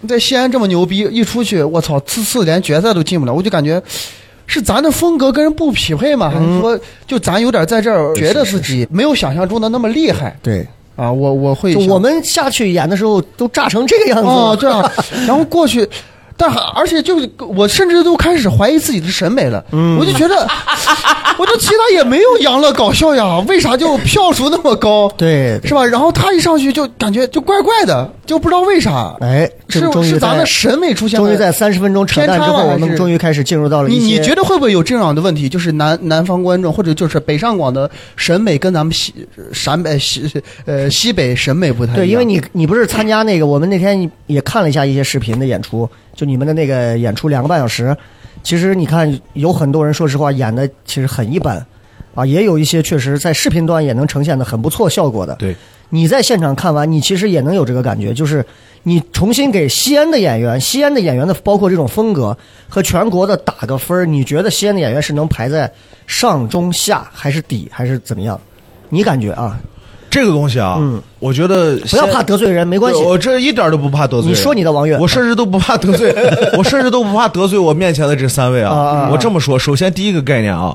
[0.00, 3.82] 你在西安这么牛逼，一出去，我操，次次连决赛都进不了，我就感觉
[4.46, 6.30] 是咱的风格跟人不匹配吗？
[6.30, 11.12] 还是说就咱有点在这儿觉得自己没有想象中的那么厉害对，啊？
[11.12, 14.56] 我我会就我们下去演的时候都炸成这个样子哦了。
[14.56, 14.92] 这样，
[15.28, 15.86] 然后过去。
[16.38, 19.62] 但还而且就是我甚至都开始怀疑自己的审美了，
[19.98, 20.48] 我就觉得，
[21.36, 25.08] 我就其他也没有杨乐搞笑呀，为啥就票数那么高？
[25.16, 25.84] 对，是吧？
[25.84, 29.16] 然后他一上去就感觉就怪怪的，就不知道为啥。
[29.20, 35.48] 哎，这是终于是咱们审美出现了终于在三十分钟扯淡之后，我们终于开始进入到了你一些你觉得会不会有这样的问题？
[35.48, 39.14] 就是南南方观众或者就是北上广的审美跟咱们西
[39.52, 40.30] 陕北西
[40.64, 42.06] 呃西北审美不太一样。
[42.06, 47.94] 对，因为你你不是参加那个，我们那天也看了一下一些视频的演出，就你们的那个演出两个半小时，
[48.42, 51.64] 其实你看有很多人说实话演的其实很一般，
[52.14, 55.36] 啊，也有一些确实在视频端也能呈现的很不错效果的。
[55.36, 55.54] 对，
[55.90, 58.44] 你在现场看完，你其实也能有这个感觉，就是
[58.82, 62.36] 你重新给西安的演员，西安的演员的包括这种风格
[62.68, 65.70] 和全国的打个分儿你觉得西安的演员是能排在
[66.06, 68.40] 上中下还是底还是怎么样？
[68.88, 69.58] 你感觉啊？
[70.10, 73.02] 这个东西啊，嗯我觉得不要怕得罪人，没关系。
[73.02, 74.30] 我这一点都不怕得罪人。
[74.30, 76.14] 你说你的王悦，我甚至都不怕得罪，
[76.56, 80.74] 我甚至都不怕得罪我面前的这三位啊啊啊我这么说，首先第一个概念啊，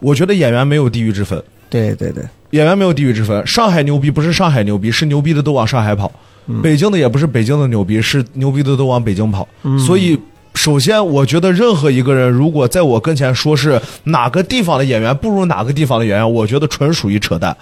[0.00, 1.40] 我觉得演员没有地域之分，
[1.80, 3.46] 对对对，演员没有地域之分。
[3.46, 6.06] 上海牛逼不是上海牛逼，是牛逼的都往上海跑；
[6.46, 9.46] 嗯北京的也不是北京的牛逼，是牛逼的都往北京跑。
[9.62, 10.18] 嗯所以。
[10.56, 17.54] 首先，我觉得任何一个人如果在我跟前说是哪个地方的演员不如哪个地方的演员，我觉得纯属于扯淡。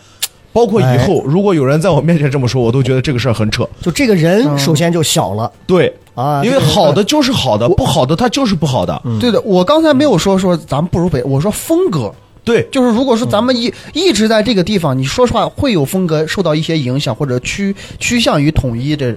[0.52, 3.66] 包括以哎后，如果有人在我面前这么说，我都觉得这个事儿很扯。
[3.80, 9.02] 就这个人首先就小了对，啊，因为好的就是好的，不好的他就是不好的。
[9.18, 12.12] 对的，我刚才没有说说咱们不如北，我说风格。
[12.44, 19.14] 对，就是如果说咱们一、一直在这个地方，你说实话会有风格受到一些影响，或者趋趋向于统一的，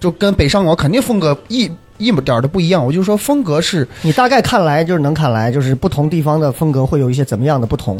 [0.00, 2.84] 就跟北上广肯定风格一一点儿都不一样。
[2.84, 7.96] 我就说风格是你大概看来就是能看来，就是不同地方的风格会有一些怎么样的不同。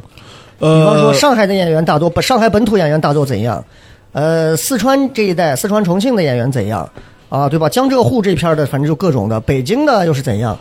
[0.59, 3.65] 比方说呃，上海的演员大多，上海本土演员大多怎样？
[4.13, 6.89] 呃，四川这一带，四川重庆的演员怎样？
[7.29, 7.69] 啊，对吧？
[7.69, 9.41] 江浙沪这片儿的，反正就各种的。
[9.41, 10.57] 北京的又是怎样？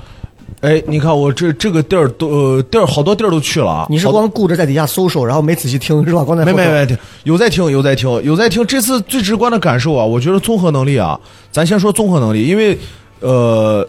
[0.61, 3.87] 哎，你看我这这个地儿都呃地儿好多地儿都去了啊。
[3.89, 6.23] 你是光顾着在底下搜搜，然后没仔细听是吧？
[6.23, 8.65] 光在没没没听，有在听有在听有在听。
[8.65, 11.19] 这次最直观的感受啊，我觉得综合能力啊，
[11.51, 12.77] 咱先说综合能力，因为
[13.19, 13.87] 呃，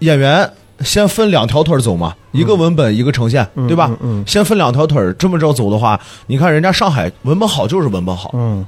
[0.00, 3.88] 演员先分两条腿儿走嘛，一个文本，一个呈现，对吧？
[4.02, 8.64] 嗯嗯先分两条腿儿，这么着走的话，你看人家上海文本好就是文本好，嗯，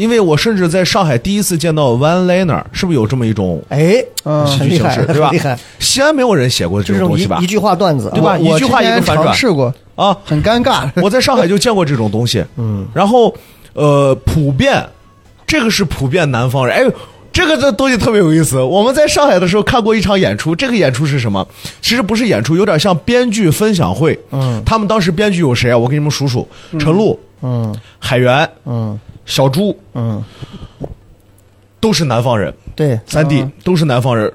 [0.00, 7.46] 因为我甚至在上海第一次见到 one liner，是不是有这么一种哎，嗯喜剧形式对吧厉害，西安没有人写过这这种种东西吧一一？
[7.46, 10.90] 句话段子，对吧一句话一个反转试过，啊，很尴尬。
[11.02, 13.34] 我在上海就见过这种东西，嗯，然后
[13.74, 14.82] 呃，普遍
[15.46, 16.92] 这个是普遍南方人，哎。
[17.32, 18.60] 这个这东西特别有意思。
[18.60, 21.46] 我们在上海的时候看过一场演出，这个演出是什么？
[21.80, 24.18] 其实不是演出，有点像编剧分享会。
[24.32, 25.78] 嗯，他们当时编剧有谁啊？
[25.78, 26.46] 我给你们数数：
[26.80, 30.22] 陈露、嗯海源、嗯小猪，嗯，
[31.80, 34.32] 都是南方人，对，三弟嗯都是南方人。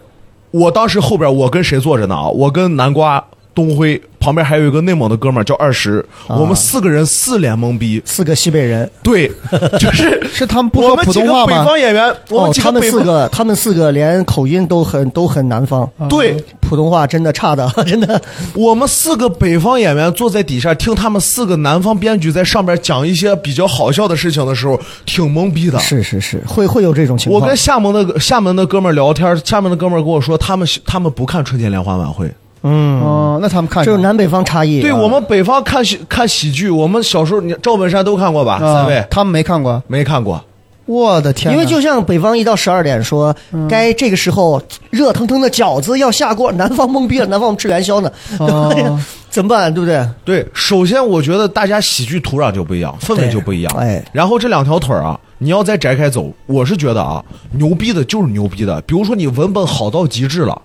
[0.52, 2.30] 我当时后边我跟谁坐着呢啊？
[2.30, 3.24] 我跟南瓜、
[3.56, 8.02] 东辉，旁边还有一个内蒙的哥们儿叫二十，啊我们四个人四脸懵逼。
[8.06, 9.32] 四个西北人，对，
[9.80, 11.63] 就是是他们不我说普通话吗？
[11.63, 18.22] 方演员，我哦们，几他们四个，他们四个连口音都很都很南方，对普通话真的差的， 真的。
[18.54, 25.80] 我们四个北方演员坐在底下听他们四个南方编剧在上边讲一些比较好笑的事情的时候，挺懵逼的。
[25.80, 27.41] 是是是，会会有这种情况。
[27.41, 32.30] 我跟厦门的厦门的哥们儿聊天，厦门的哥们儿跟我说，他们他们不看春节联欢晚会。
[32.67, 34.82] 嗯，哦，那他们看啥这是南北方差异啊。
[34.82, 38.56] 对我们北方看喜看喜剧，我们小时候你赵本山都看过吧？
[38.56, 39.82] 啊三位他们没看过。
[39.88, 40.43] 没看过。
[40.88, 41.51] 我的天！
[41.51, 43.36] 因为就像北方一到十二点说，
[43.67, 48.99] 该这个时候热腾腾的饺子要下锅， 南方懵逼了，南方我们吃元宵呢，哦
[49.32, 49.73] 怎么办？
[49.73, 50.08] 对不对？
[50.23, 53.75] 对，首先我觉得大家喜剧土壤就不一样，氛围就不一样。
[53.75, 57.23] 哎然后这两条腿儿啊，你要再摘开走，我是觉得啊，
[57.54, 58.80] 牛逼的就是牛逼的。
[58.82, 60.62] 比如说你文本好到极致了，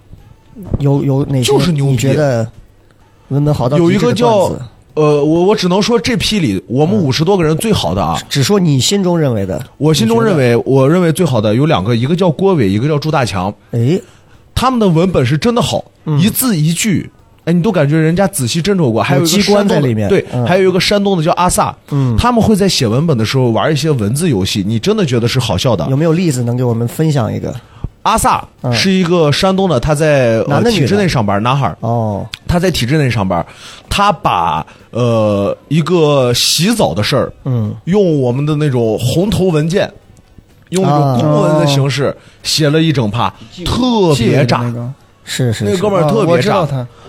[0.78, 1.90] 有有哪些就是牛逼。
[1.92, 2.46] 你觉得
[3.28, 4.50] 文本好到有一个叫
[4.94, 14.00] 呃，我我只能说这批里我们五十多个人最好的啊，只说你心中认为的，我心中认为，我认为最好的有两个，一个叫郭伟，一个叫朱大强，哎，
[14.54, 15.84] 他们的文本是真的好，
[16.20, 17.10] 一字一句。
[17.44, 20.08] 哎，你都感觉人家仔细斟酌过，还有一个机关山东的在里面。
[20.10, 20.46] 对，嗯。
[20.46, 22.14] 还有一个山东的叫阿萨，嗯。
[22.18, 25.86] 他们会在写文本的时候玩一些文字游戏，你真的觉得是好笑的。
[25.88, 27.54] 有没有例子能给我们分享一个？
[28.02, 28.72] 阿萨嗯。
[28.72, 33.44] 是一个山东的，他在体制内上班，男孩儿，哦，他在体制内上班，
[33.88, 39.90] 他把呃一个洗澡的事儿，嗯，用我们的那种红头文件，
[40.70, 41.20] 用那啊。
[41.20, 43.28] 种公文的形式写了一整趴，
[43.64, 44.58] 特别炸。
[44.58, 44.92] 那个。
[45.22, 46.66] 是是是那个哥们儿啊特别炸，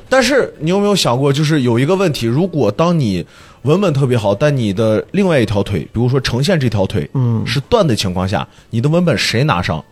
[0.08, 3.26] 但是你有没有想过，就是有一个问题，如果当你
[3.64, 7.42] 文本特别好，但你的另外一条腿，比如说呈现这条腿，嗯。
[7.48, 9.84] 是断的情况下，你的文本谁拿上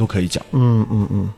[0.00, 1.28] 都可以讲，嗯嗯嗯，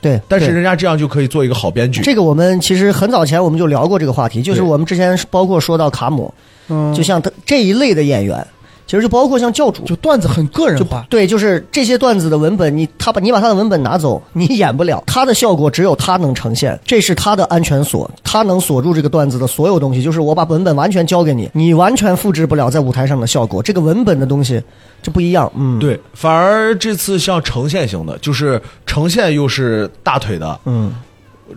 [0.00, 0.22] 对，对。
[0.28, 2.00] 但是人家这样就可以做一个好编剧。
[2.00, 6.32] 这个我们其实很早前我们就聊过这个话题，就是我们之前包括说到卡姆，
[6.68, 8.46] 嗯，就像他这一类的演员，
[8.92, 20.02] 其实就包括像教主，就段子很个人就化，对，就是这些段子的文本，你他把你把他的文本拿走，你演不了，他的效果只有他能呈现，这是他的安全锁，他能锁住这个段子的所有东西。
[20.02, 23.62] 就是我把文本完全交给你，你完全复制不了在舞台上的效果。
[23.62, 24.62] 这个文本的东西
[25.02, 30.92] 就不一样，嗯，，对，反而这次像呈现型的，就是呈现又是大腿的，嗯，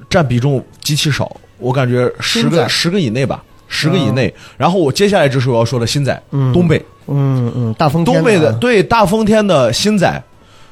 [0.09, 3.43] 占比重极其少，我感觉十个十个以内吧，
[3.75, 4.33] 十个以内。
[4.57, 10.23] 然后我接下来就是我要说的新仔，东北嗯嗯，大风天东北的啊对大风天的新仔，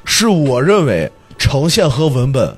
[0.04, 2.56] 是我认为呈现和文本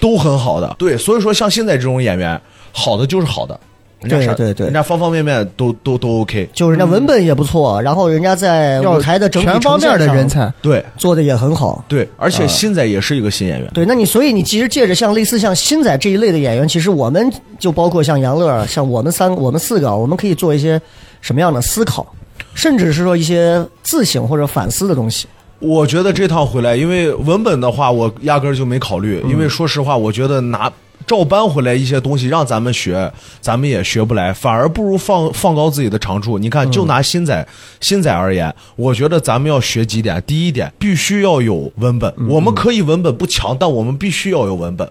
[0.00, 0.76] 都很好的。
[0.78, 2.40] 对，所以说像新仔这种演员，
[2.72, 3.58] 好的就是好的，
[4.00, 6.48] 人家啥对对对人家方方面面都都都 OK。
[6.52, 11.84] 就是人家文本也不错，然后人家在舞台的整体全方面的人才，对做的也很好。
[11.88, 13.68] 对，而且新仔也是一个新演员。
[13.74, 20.80] 对，那你所以你其实借着像类似像新仔这一类的演员，其实我们就包括像杨乐，像我们三我们四个，我们可以做一些
[21.20, 22.06] 什么样的思考，
[22.54, 25.26] 甚至是说一些自省或者反思的东西。
[25.60, 29.20] 我觉得这趟回来，因为文本的话，我压根儿就没考虑。
[29.28, 30.70] 因为说实话，我觉得拿
[31.06, 36.38] 照搬回来一些东西让咱们学，咱们也学不来，反而不如放放高自己的长处。
[36.38, 37.46] 你看，就拿新仔
[37.80, 40.22] 新仔而言，我觉得咱们要学几点。
[40.26, 42.12] 第一点，必须要有文本。
[42.28, 44.88] 我们可以文本不强，但我们必须要有文本。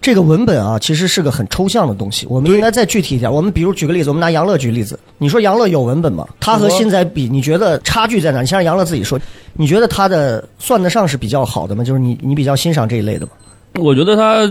[0.00, 3.32] 这个文本啊，其实是个很抽象的东西，我们应该再具体一点。
[3.32, 6.26] 我们比如举个例子，我们拿杨乐举例子，你说杨乐有文本吗？
[6.38, 8.40] 他和新仔比，你觉得差距在哪？
[8.40, 9.18] 你先让杨乐自己说，
[9.54, 11.84] 你觉得他的算得上是比较好的吗？
[11.84, 13.32] 就是你你比较欣赏这一类的吗？
[13.74, 14.50] 我觉得他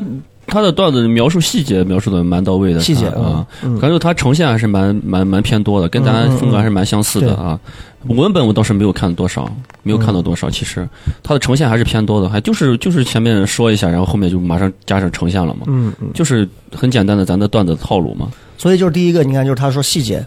[0.49, 7.59] 他的段子描述细节描述的蛮到位的，细节啊，嗯感觉他呈现还是蛮蛮蛮偏多的，跟咱风格还是蛮相似的啊。
[8.07, 9.51] 文本我倒是没有看多少，
[9.83, 10.49] 没有看到多少。
[10.49, 10.87] 其实
[11.21, 16.09] 他的呈现还是偏多的，还就是就是前面说一下，然后后面就马上加上呈现了嘛，嗯嗯。
[16.13, 18.29] 就是很简单的咱的段子套路嘛。
[18.57, 20.25] 所以就是第一个，你看，就是他说细节。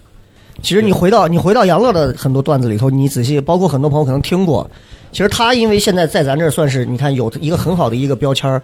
[0.61, 4.71] 其实你回到你回到杨乐的很多段子里头，你仔细，包括很多朋友可能听过。
[5.11, 8.63] 其实他因为现在在咱这儿算是你看有一个很好的一个标签儿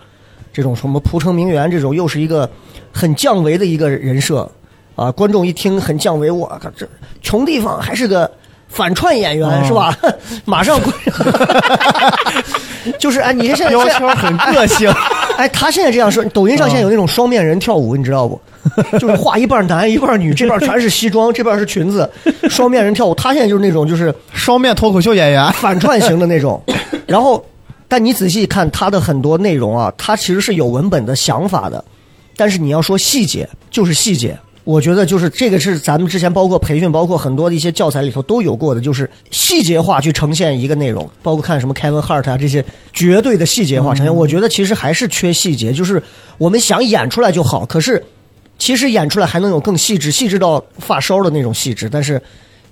[0.52, 2.48] 这种什么蒲城名媛这种，又是一个
[2.92, 4.50] 很降维的一个人设
[4.96, 5.10] 啊。
[5.10, 6.88] 观众一听很降维，我靠，这
[7.22, 8.30] 穷地方还是个
[8.68, 9.96] 反串演员、是吧？
[10.44, 10.78] 马上
[12.98, 14.90] 就是哎，你现在 标签很个性，
[15.36, 18.40] 哎，他现在这样说，抖音上现在有那种双面人跳舞，你知道不？
[18.98, 22.08] 就是画一半男一半女，这边全是西装，这边是裙子，
[22.50, 23.14] 双面人跳舞。
[23.14, 26.62] 他现在就是那种就是双面脱口秀演员，反串型的那种。
[27.06, 27.42] 然后，
[27.88, 31.82] 但你仔细看他的很多内容啊，他其实是有文本的想法的，
[32.36, 34.38] 但是你要说细节，就是细节。
[34.64, 44.14] 我觉得就是这个是咱们之前包括培训，包括很多的一些教材里头都有过的，就是细节化去呈现一个内容，包括看什么 Kevin Hart 啊这些绝对的细节化呈现。
[44.14, 46.02] 我觉得其实还是缺细节，就是
[46.36, 48.04] 我们想演出来就好，可是
[48.58, 52.20] 其实演出来还能有更细致，细致到发梢的那种细致，但是。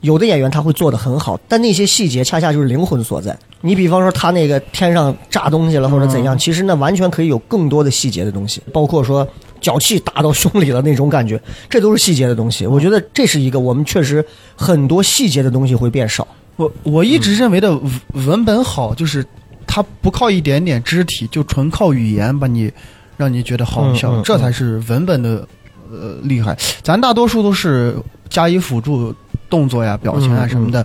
[0.00, 3.37] 有的演员他会做得很好，但那些细节恰恰就是灵魂所在。
[3.62, 9.26] 你比方说他那个天上炸东西了或者怎样，其实那完全可以有更多的细节的东西，包括说
[9.61, 12.66] 脚气打到胸里了那种感觉，这都是细节的东西。
[12.66, 16.26] 我觉得这是一个我们确实很多细节的东西会变少。
[16.56, 17.90] 我我一直认为的文
[18.26, 19.24] 文本好，就是
[19.66, 22.70] 它不靠一点点肢体，就纯靠语言把你
[23.16, 25.46] 让你觉得好笑，嗯嗯这才是文本的
[25.90, 26.56] 呃厉害。
[26.82, 27.96] 咱大多数都是
[28.28, 29.14] 加以辅助
[29.48, 30.85] 动作呀、表情啊嗯什么的。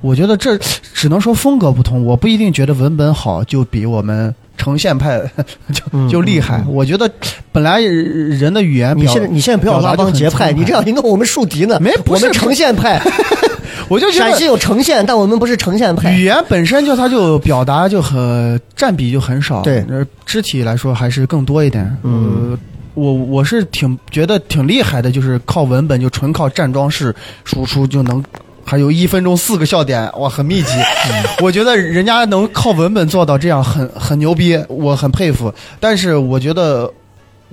[0.00, 0.56] 我觉得这
[0.94, 5.18] 只能说风格不同，我不一定觉得文本好就比我们呈现派
[5.74, 6.62] 就嗯就厉害。
[6.68, 7.10] 我觉得
[7.50, 11.78] 本来人的语言表，你现在你现在不要拉帮结派，你这样一弄我们树敌呢。
[11.80, 13.02] 没不是我们呈现派，
[13.88, 16.12] 我就觉得陕西有呈现，但我们不是呈现派。
[16.12, 21.84] 语言本身就它就表达就很占比就很少，对呃，肢体来说还是更多一点。
[22.04, 22.58] 嗯呃，
[22.98, 28.22] 我我是挺觉得挺厉害的，就是靠文本，就纯靠站桩式输出就能。
[28.70, 30.72] 还有一分钟四个笑点，哇，很密集。
[31.40, 35.50] 我觉得人家能靠文本做到这样，很很牛逼，我很佩服。
[35.80, 36.92] 但是我觉得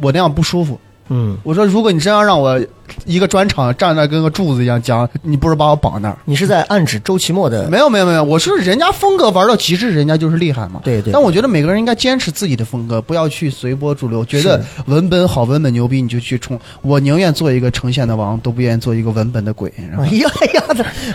[0.02, 0.78] 我那样不舒服。
[1.10, 2.60] 嗯，我说，如果你真要让我
[3.06, 6.18] 一个专场站那跟个柱子一样讲，你不如把我绑那儿。
[6.26, 10.82] 你是在暗指周奇墨的没有没有没有，我是人家风格玩到极致，人家就是厉害嘛。
[10.84, 14.26] 对对但我觉得每个人应该坚持自己的风格，不要去随波逐流。
[14.26, 16.60] 觉得文本好，文本牛逼，你就去冲。
[16.82, 19.72] 我宁愿做一个呈现的王，都不愿意做一个文本的鬼。
[20.00, 20.64] 哎呀哎呀，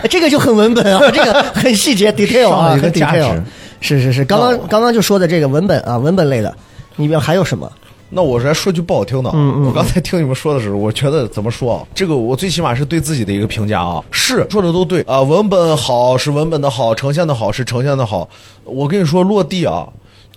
[0.01, 3.41] 这这个就很文本啊， 这个很细节 detail 啊，很 detail。
[3.81, 6.55] 是是是，刚刚刚刚就说的这个文本啊，文本类的，
[6.95, 7.69] 里面还有什么？
[8.13, 11.87] 那我来说句不好听的啊，嗯嗯我刚才听你们说的时候，我觉得怎么说啊？
[11.95, 18.29] 这个我最起码是对自己的一个评价啊，是说的都对啊，文本好是文本的好，呈现的好是呈现的好。
[18.65, 19.87] 我跟你说落地啊，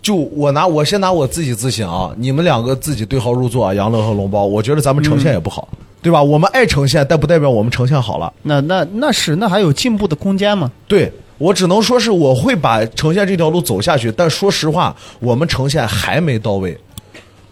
[0.00, 5.68] 就我拿我先拿我自己自省啊，你们两个自己对号入座啊，杨乐和龙包，我觉得咱们呈现也不好，
[6.00, 6.22] 对吧？
[6.22, 8.32] 我们爱呈现，但不代表我们呈现好了。
[8.42, 10.70] 那那那是那还有进步的空间吗？
[10.86, 16.78] 对我只能说是我会把呈现这条路走下去，但说实话，我们呈现还没到位。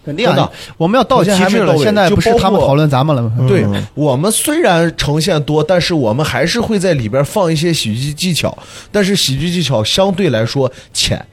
[0.04, 0.42] 肯定的。
[0.42, 1.76] 啊，我们要到极首先还没致了。
[1.78, 3.32] 现在不是他们讨论咱们了吗？
[3.48, 8.56] 对我们虽然呈现多，但是我们还是会在里边放一些喜剧技巧，
[8.90, 11.24] 但是喜剧技巧相对来说浅、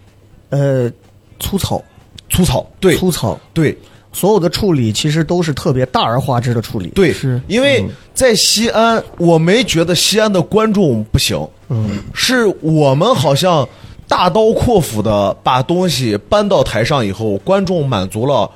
[0.49, 0.91] 呃，
[1.39, 1.83] 粗糙，
[2.29, 2.65] 粗糙。
[2.79, 2.95] 对。
[2.97, 3.77] 粗糙，对。
[4.11, 6.87] 所有的处理其实都是特别大而化之的处理。
[6.95, 7.39] 对，是。
[7.47, 13.69] 因为在西安，我没觉得西安的观众不行，嗯，是我们好像
[14.09, 18.49] 大刀阔斧的把东西搬到台上以后，观众满足了，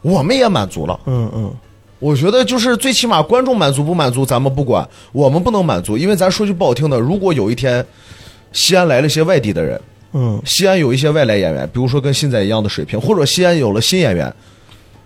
[0.00, 0.98] 我们也满足了。
[1.04, 1.54] 嗯嗯，
[1.98, 7.84] 我觉得就是最起码观众满足不满足咱们不管，我们不能满足，因为咱说句不好听的，如果有一天
[8.52, 9.78] 西安来了些外地的人，
[10.12, 14.34] 嗯，西安有一些外来演员，比如说跟现在一样的水平，或者西安有了新演员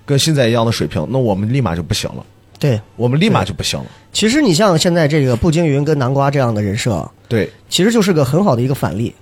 [0.06, 2.24] 跟现在一样的水平，那我们立马就不行了，
[2.60, 2.80] 对。
[2.94, 3.86] 我们立马就不行了。
[4.12, 9.12] 其实你像现在这个步惊云跟南瓜这样的人设啊，对，其实就是个很好的一个反例。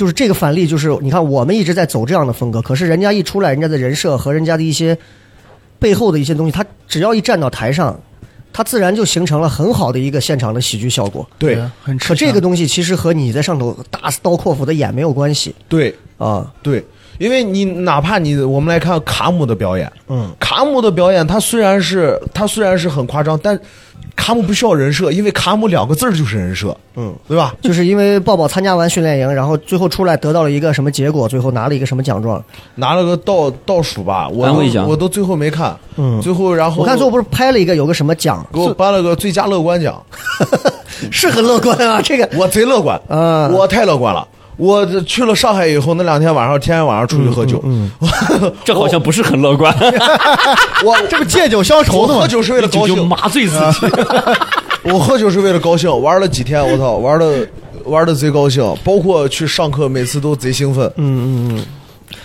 [0.00, 4.96] 就是这个反例，就是你看我们一直在走这样的风格，可是人家一出来，人家的人设和人家的一些
[5.78, 8.00] 背后的一些东西，他只要一站到台上，
[8.50, 11.28] 他自然就形成了很好的一个现场的喜剧效果。
[11.38, 16.50] 对，很吃可这个东西其实和你在上头大刀阔斧的演没有关系对，啊。
[16.62, 16.82] 对，
[17.18, 23.60] 因为你哪怕你我们来看卡姆的表演，嗯，卡姆的表演，他虽然是他虽然是很夸张，但
[24.16, 27.54] 卡姆不需要人设，因为卡姆两个字儿就是人设，嗯，对吧？
[27.62, 32.42] 就是因为抱抱参加完训练营，然后最后出来得到了一个什么结果，最后拿了一个什么奖状。
[32.74, 36.20] 拿了个倒倒数吧，我都安慰奖我都最后没看，嗯。
[36.20, 40.00] 最后然后我看最后不是拍了一个有个什么奖，给我颁了个最佳乐观奖，
[41.10, 42.28] 是很乐观啊，这个。
[42.36, 43.52] 我贼乐观，嗯。
[43.52, 44.26] 我太乐观了。
[44.60, 47.90] 我去了上海以后，那两天晚上天天晚上出去喝酒，嗯
[48.64, 49.74] 这好像不是很乐观，
[50.84, 52.28] 我 这不借酒消愁的吗我喝？
[52.28, 53.86] 酒是为了高兴，麻醉自己。
[54.92, 57.48] 我喝酒是为了高兴，玩了几天，我操，玩的
[57.84, 60.86] 玩的贼高兴，包括去上课，每次都贼兴奋。
[60.96, 61.64] 嗯嗯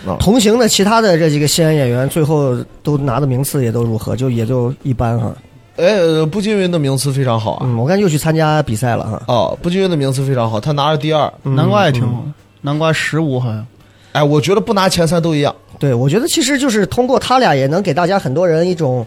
[0.05, 0.17] 嗯啊。
[0.19, 4.15] 同行的其他的这几个西安演员，最后都拿的名次也都如何？
[4.15, 5.33] 就也就一般哈。
[5.77, 7.61] 哎，呃步惊云的名次非常好啊！
[7.65, 9.21] 嗯，我看又去参加比赛了哈。
[9.27, 11.31] 哦，步惊云的名次非常好，他拿了第二。
[11.43, 12.23] 南瓜也挺好，
[12.61, 13.65] 南瓜十五好像。
[14.13, 15.53] 哎，我觉得不拿前三都一样。
[15.77, 19.05] 对，我觉得其实就是通过他俩，也能给大家很多人一种，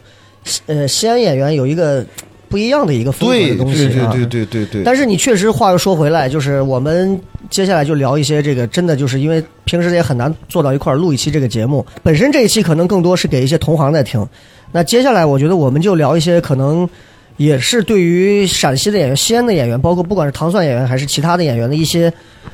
[0.66, 2.04] 呃，西安演员有一个
[2.50, 4.12] 不一样的一个风格对的东西啊。
[4.12, 4.84] 对对对对对对。
[4.84, 11.84] 但是你确实话又说回来，就是我们接下来就聊一些这个，真的就是因为平时也很难坐到一块儿录一期这个节目。
[12.02, 14.26] 本身这一期可能更多是给一些同行在听。
[14.72, 16.88] 那接下来我觉得我们就聊一些可能
[17.36, 22.12] 也是对于陕西的演员、西安的演员，包括不管是糖蒜演员还是其他的演员的一些，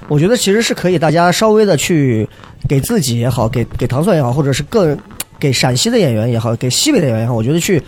[0.08, 2.28] 我觉得其实是可以大家稍微的去
[2.68, 4.96] 给自己也好，给给糖蒜也好，或者是更
[5.38, 7.82] 给陕西的演员也好，给西北的演员也好，我觉得去。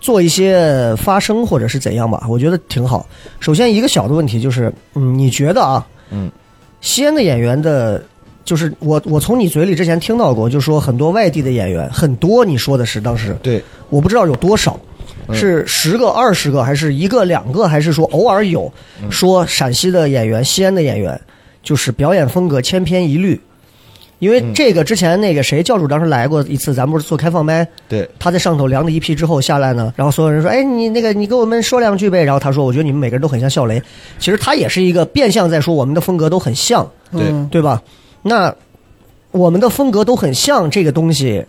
[0.00, 3.06] 做一些发声或者是怎样吧，我觉得挺好。
[3.38, 6.28] 首先一个小的问题就是，嗯，你觉得啊，嗯，
[6.80, 8.02] 西安的演员的，
[8.44, 14.78] 就是我我从你嘴里之前听到过，就说很多外地的演员很多，你说的是当时对，我不知道有多少，
[15.28, 18.72] 嗯是十个、二十个，还是一个、两个，还是说偶尔有
[19.02, 21.18] 嗯说陕西的演员、西安的演员，
[21.62, 23.40] 就是表演风格千篇一律。
[24.18, 33.82] 因为嗯这个之前那个谁教主当时来过一次，咱们不是做开放麦，对，他在上头量了一批之后下来呢，然后所有人说：“哎，你那个你给我们说两句呗。”然后他说：“我觉得你们每个人都很像笑雷。”
[34.20, 37.82] 其实他也是一个变相在说我们的风格都很像，对嗯对吧？
[38.22, 38.54] 那
[39.30, 41.44] 我们的风格都很像这个东西，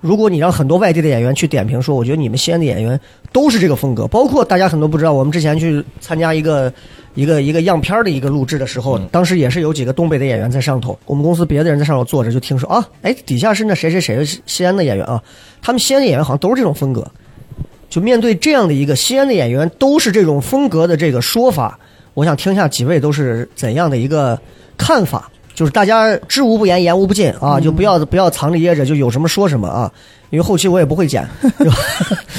[0.00, 2.98] 如果你让很多外地的演员去点评说，我觉得你们西安的演员
[3.32, 6.72] 都是这个风格，包括大家很多不知道，我们之前去参加一个
[7.14, 15.22] 一个一个样片的一个录制的时候，嗯当时也是有几个东北的演员在上头，我们公司别的人在上头坐着，就听说啊，哎，底下是那谁谁谁西安的演员啊，
[15.60, 17.06] 他们西安的演员好像都是这种风格。
[17.90, 21.78] 就面对这样的一个西安的演员都是这种风格的这个说法，
[22.14, 24.38] 我想听一下几位都是怎样的一个
[24.76, 25.30] 看法。
[25.58, 29.92] 就是大家知无不言，言无不尽啊，就不要不要藏着掖着，就有什么说什么啊。
[30.30, 31.28] 因为后期我也不会剪，
[31.58, 31.66] 就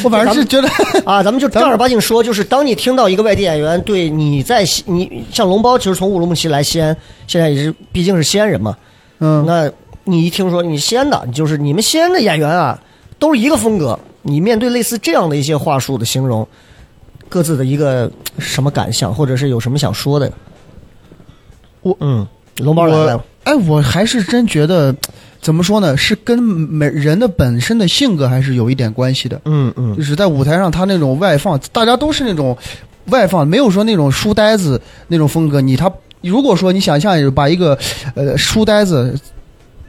[0.05, 0.69] 我反正是觉得，
[1.03, 6.95] 啊，咱们就正儿八经说，就是当你听到一个外地演员对你在西，你像龙包，其实从乌鲁木齐来西安，
[7.27, 8.77] 现在也是毕竟是西安人嘛，
[9.19, 9.69] 嗯，那
[10.05, 12.79] 你一听说你西安的，就是你们西安的演员啊，
[13.19, 16.47] 都是一个风格，你面对类似这样的一些话术的形容，
[17.27, 20.31] 各自的一个什么感想，或者是有什么想说的？
[21.81, 22.27] 我嗯，
[22.59, 24.95] 龙猫来我了，哎，我还是真觉得，
[25.41, 29.39] 怎么说呢，是跟每人的本身的性格还是有一点关系的。
[29.45, 32.57] 嗯嗯就是在舞台上，他那种外放，大家都是那种
[33.05, 35.61] 外放，没有说那种书呆子那种风格。
[35.61, 35.91] 你他
[36.21, 37.77] 如果说你想象把一个
[38.15, 39.17] 呃书呆子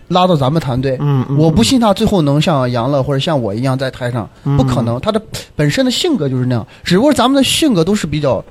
[0.09, 5.01] 拉到咱们团队，嗯嗯，我不信他最后能像杨乐或者像我一样在台上，嗯不可能。
[5.01, 5.21] 他的
[5.57, 8.45] 本身的性格就是那样，只不过咱们的性格都是比较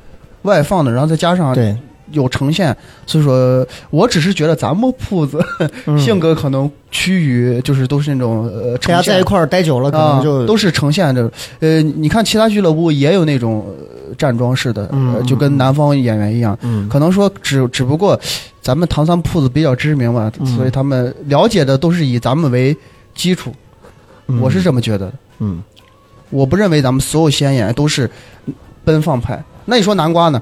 [0.44, 1.76] 外放的，然后再加上对，
[2.12, 5.40] 有呈现，所以说我只是觉得咱们铺子、
[5.86, 11.32] 嗯性格可能趋于就是都是那种呃大家在一块儿待久了，可啊能就，都是呈现着。
[11.60, 16.58] 呃，你看其他俱乐部也有那种呃站桩式的，嗯呃就跟南方演员一样。
[16.62, 18.20] 嗯可能说只只不过
[18.62, 22.76] 咱们唐三铺子比较知名嘛，嗯所以他们了解的都是以咱们为
[23.14, 23.54] 基础。
[24.28, 25.14] 嗯我是这么觉得的。
[25.40, 25.62] 嗯
[26.30, 28.10] 我不认为咱们所有西安演员都是
[28.84, 29.44] 奔放派。
[29.66, 30.42] 那你说南瓜呢？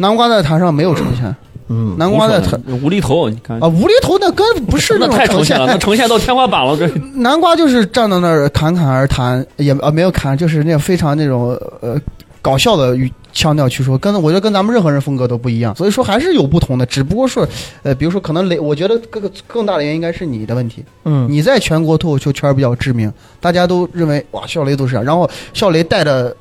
[0.00, 1.36] 南瓜在台上没有呈现，
[1.68, 1.94] 嗯。
[1.98, 3.60] 南瓜在台无厘头，你看。
[3.60, 5.60] 啊，无厘头那根本不是那种呈现太呈现。
[5.60, 6.88] 了，那呈现到天花板了，这。
[7.16, 11.50] 南瓜就是站在那儿侃侃而谈，也啊没有侃，就是那种非常那种
[11.82, 12.00] 呃
[12.40, 17.46] 搞笑的语腔调去说，跟我觉得跟咱们任何人风格都不一样，所以说还是有不同的，只不过说
[17.82, 21.28] 呃，比如说可能雷，我觉得更更大的原因应该是你的问题，嗯。
[21.30, 26.34] 你在全国脱口秀圈比较知名，大家都认为哇笑雷都是这样，然后笑雷带着。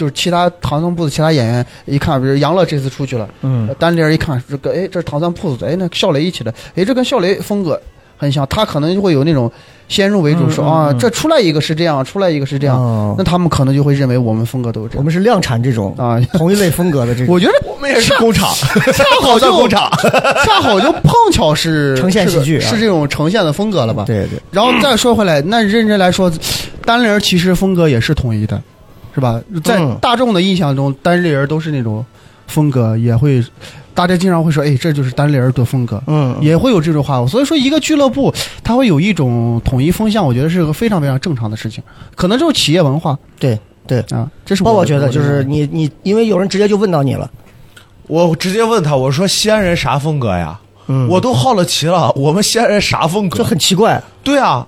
[0.00, 7.78] 就是其他唐僧铺子其他演员一看，比如杨乐这次出去了，嗯单立人一看这个，哎，这是唐僧铺子，哎，那笑雷一起的，哎，这跟笑雷风格
[8.16, 9.52] 很像，他可能就会有那种
[9.88, 16.18] 先入为主，说嗯嗯嗯，啊这出来一个是这样，出来一个是这样，哦那他们可能就会认为我们风格都是这样我们是量产这种啊。
[16.32, 17.34] 同一类风格的这种。
[17.34, 18.48] 我觉得我们也是工厂，
[18.94, 19.90] 恰好就工厂，
[20.46, 24.04] 恰好就碰巧是呈现喜剧啊是是这种呈现的风格了吧？。
[24.06, 26.32] 对对，然后再说回来，那认真来说，
[26.86, 28.60] 单立人其实风格也是统一的，
[29.14, 29.40] 是吧？
[29.62, 32.04] 在嗯大众的印象中，单立人都是那种
[32.46, 33.44] 风格，也会
[33.94, 36.02] 大家经常会说，哎，这就是单立人的风格。
[36.06, 38.32] 嗯，也会有这种话，所以说一个俱乐部
[38.62, 41.82] 它会有一种统一风向，我觉得是个非常非常正常的事情，
[42.14, 44.00] 可能就是企业文化对对。
[44.10, 47.30] 啊，这是包我觉得就是你你，因为有人直接就问到你了，
[48.06, 50.58] 我直接问他，我说西安人啥风格呀？
[50.92, 53.38] 嗯我都好了奇了，我们西安人啥风格？
[53.38, 54.02] 这很奇怪。
[54.24, 54.66] 对啊，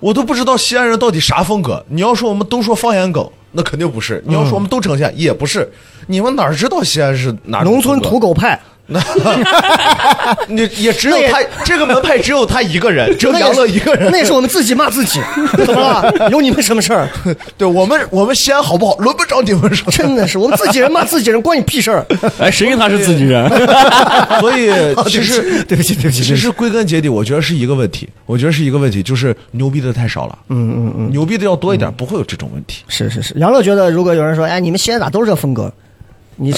[0.00, 1.84] 我都不知道西安人到底啥风格。
[1.88, 5.70] 你要说我们都说方言梗，那肯定不是；你要说我们都呈现，也不是。
[6.06, 8.60] 你们哪知道西安是哪农村土狗派，
[10.48, 14.10] 你也只有他这个门派只有他一个人，只有杨乐一个人。
[14.10, 15.20] 那也是我们自己骂自己，
[15.64, 16.28] 怎么了？
[16.30, 17.08] 有你们什么事儿？
[17.56, 19.90] 对我们，我们西安好不好，轮不着你们说。
[19.92, 22.06] 真的是我们自己人骂自己人，关你屁事儿！
[22.38, 23.48] 哎，谁跟他是自己人？
[24.40, 24.70] 所以
[25.06, 32.82] 其实对不起，对不起，其实归根结底，我觉得是一个问题，我觉得是一个问题，就是牛逼的太少了，嗯嗯嗯，牛逼的要多一点，不会有这种问题。
[32.88, 33.34] 是是是。
[33.36, 35.72] 杨乐觉得，如果有人说，哎，你们西安咋都是这风格？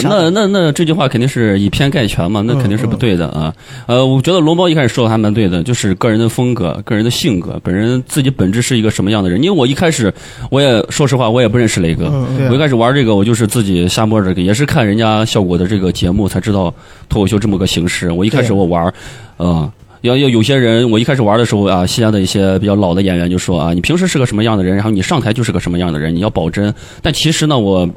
[0.03, 3.55] 那那那这句话肯定是以偏概全嘛，那肯定是不对的啊。
[3.87, 9.43] 呃，我觉得龙猫一开始说的还蛮对的，就是个人的风格、个人的性格，本人自己本质是一个什么样的人。
[9.43, 10.13] 因为我一开始
[10.51, 12.11] 我也说实话，我也不认识雷哥，
[12.49, 16.73] 我一开始玩这个，我就是自己瞎摸着这个，也是看人家效果的这个节目才知道
[17.09, 18.11] 脱口秀这么个形式。
[18.11, 18.93] 我一开始我玩，
[19.37, 19.73] 呃。
[20.05, 26.75] 要要有些人，我一开始玩的时候啊，西安的一些比较老的演员就说啊，你平时是个什么样的人，然后你上台就是个什么样的人，你要保真。
[27.01, 27.89] 但其实呢，我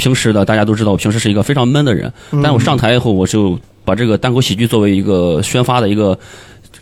[0.00, 2.10] 平时的大家都知道，我平时是一个非常闷的人，
[2.42, 6.18] 但我上台以后，我就把这个单口喜剧作为一个宣发的一个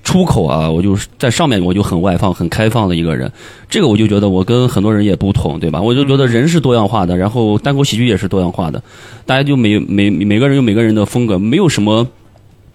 [0.05, 3.31] 出口啊，我就在上面我就很外放、很开放的一个人。
[3.69, 5.83] 这个我就觉得我跟很多人也不同，对吧？
[5.83, 8.81] 我就觉得人是多样化的，然后单口喜剧也是多样化的，
[9.27, 12.07] 大家就每每每个人有每个人的风格，没有什么。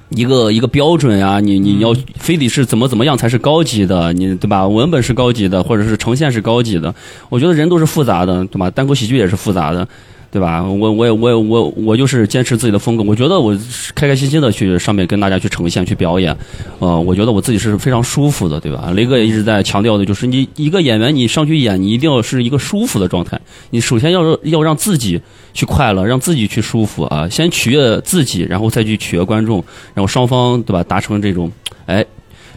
[0.10, 4.68] 一个一个标准啊，你你要非得是怎么怎么样才是高级的，你对吧？
[4.68, 6.94] 文本是高级的，或者是呈现是高级的。
[7.30, 8.70] 我觉得人都是复杂的，对吧？
[8.70, 9.88] 单口喜剧也是复杂的。
[10.34, 10.64] 对吧？
[10.64, 16.36] 我我也我也我我就是坚持自己的风格，我觉得我是开开心心的去上面跟大家去呈现去表演，
[16.80, 18.92] 呃，我觉得我自己是非常舒服的，对吧？
[18.96, 25.22] 雷哥也一直在强调的就是，你一个演员你上去演，你一定要是一个舒服的状态，你首先要要让自己
[25.54, 29.64] 去快乐，让自己去舒服啊，先取悦自己，然后再去取悦观众，
[29.94, 31.52] 然后双方对吧达成这种
[31.86, 32.04] 哎。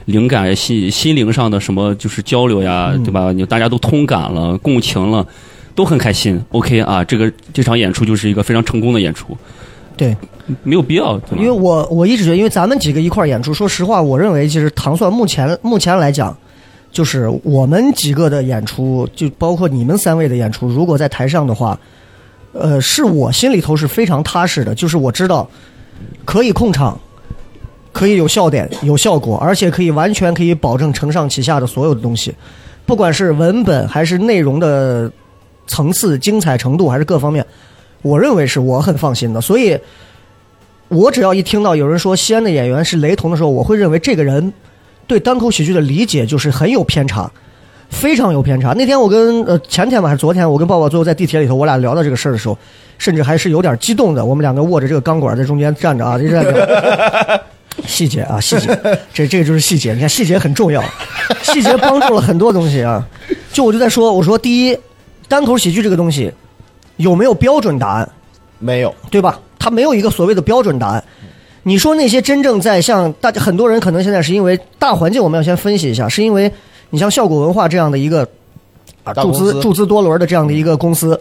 [0.06, 3.32] 灵感、心心灵上的什么就是交流呀，对吧？
[3.32, 5.26] 你大家都通感了、共情了，
[5.76, 6.42] 都很开心。
[6.50, 9.36] OK 啊，这个这场演出就是一个非常成功的演出，
[9.96, 10.16] 对，
[10.64, 16.36] 没有必要，因为我我一直觉得，因为咱们几个一块儿演出，说实话，我认为其实糖蒜目前目前来讲，
[16.90, 21.78] 就是我们几个的演出，就包括你们三位的演出，如果在台上的话，
[22.52, 25.48] 呃，是我心里头是非常踏实的，就是我知道
[26.24, 26.98] 可以控场，
[27.92, 32.34] 可以有笑点、有效果，而且可以完全可以保证承上启下的所有的东西，
[32.86, 35.10] 不管是文本还是内容的
[35.66, 37.44] 层次、精彩程度，还是各方面，
[38.02, 39.78] 我认为是我很放心的，所以。
[40.88, 44.52] 我只要一听到有人说西安的演员是雷同的时候，我会认为这个人
[45.08, 47.28] 对单口喜剧的理解就是很有偏差，
[47.90, 48.72] 非常有偏差。
[48.74, 52.56] 那天我跟呃前天吧还是昨天，我跟抱抱最后在地铁里头，我俩聊到这个事儿的时候，
[52.98, 54.24] 甚至还是有点激动的。
[54.24, 57.42] 我们两个握着这个钢管在中间站着啊，这站着。
[57.84, 58.68] 细节啊，细节，
[59.12, 59.92] 这这个就是细节。
[59.92, 60.80] 你看，细节很重要，
[61.42, 63.04] 细节帮助了很多东西啊。
[63.52, 64.78] 就我就在说，我说第一，
[65.28, 66.32] 单口喜剧这个东西
[66.96, 68.08] 有没有标准答案？
[68.58, 69.40] 没有，对吧？
[69.58, 71.04] 它没有一个所谓的标准答案。
[71.62, 76.50] 你说那些真正在像大家很多人可能现在是因为大环境，我们要先分析一下，是因为
[76.90, 78.26] 你像效果文化这样的一个
[79.02, 81.20] 啊注资注资多轮的这样的一个公司，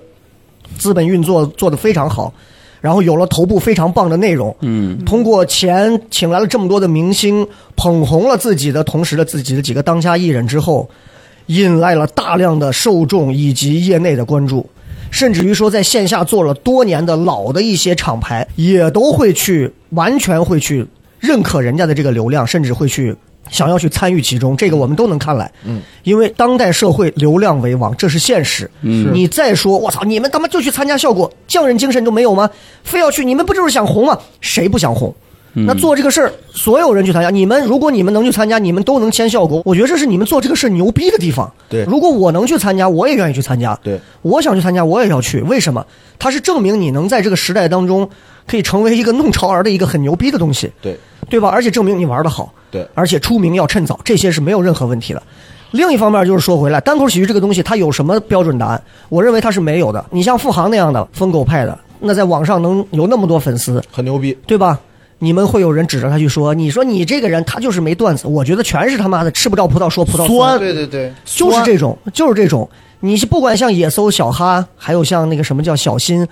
[0.78, 2.32] 资本运作做得非常好，
[2.80, 10.88] 然后有了头部非常棒的内容，嗯，通过钱请来了这么多的明星，捧红了自己的同时的自己的几个当家艺人之后，
[11.48, 14.70] 引来了大量的受众以及业内的关注，
[15.12, 20.86] 甚至于说在线下做了多年的老的一些厂牌，也都会去完全会去
[21.20, 23.16] 认可人家的这个流量，甚至会去。
[23.52, 25.52] 想要去参与其中，这个我们都能看来。
[25.66, 28.68] 嗯，因为当代社会流量为王，这是现实。
[28.82, 32.50] 嗯你再说，我操，你们他妈就去参加效果，匠人精神都没有吗？
[32.84, 34.18] 非要去，你们不就是想红吗？
[34.42, 35.14] 谁不想红？
[35.56, 39.62] 那做这个事儿，所有人去参加，你们如果你们能去参加，你们都能签效果。
[39.64, 41.52] 我觉得这是你们做这个事儿牛逼的地方。
[41.70, 43.74] 对如果我能去参加，我也愿意去参加。
[43.82, 45.40] 对，我想去参加，我也要去。
[45.42, 45.86] 为什么？
[46.20, 48.10] 它是证明你能在这个时代当中，
[48.46, 50.70] 可以成为一个弄潮儿的一个很牛逼的东西。
[50.82, 50.98] 对，
[51.30, 51.50] 对吧？
[51.50, 55.24] 而且证明你玩的好，对而且出名要趁早，这些是没有任何问题的。
[55.72, 58.82] 另一方面就是说回来，单口喜剧这个东西，它有什么标准答案？
[59.10, 60.04] 我认为它是没有的。
[60.10, 64.38] 你像付航那样的疯狗派的，那在网上能有那么多粉丝，很牛逼。
[64.46, 64.80] 对吧？
[65.26, 68.28] 你们会有人指着他去说，你说你这个人他就是没段子。
[68.28, 72.70] 我觉得全是他妈的吃不着葡萄说葡萄酸，对对对，就是这种，就是这种。
[73.00, 76.28] 你是不管像野搜、小哈，还有像那个什么叫小新，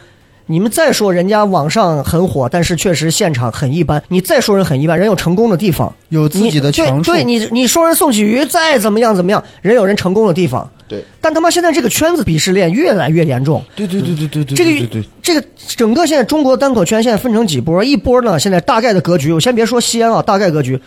[0.45, 4.03] 你们再说人家网上很火，但是确实现场很一般。
[4.09, 10.69] 你再说人很一般，人有成功的地方，有自己的你强处对，对你你说人宋启瑜再怎么样怎么样，人有人成功的地方。
[10.85, 13.63] 对，但他妈现在这个圈子鄙视链越来越严重。
[13.73, 17.81] 对对对对对对这个对对，这个整个现在中国单口圈现在分成几波？
[17.81, 20.77] 一波呢，现在大概的格局，我先别说西安啊，大概格局，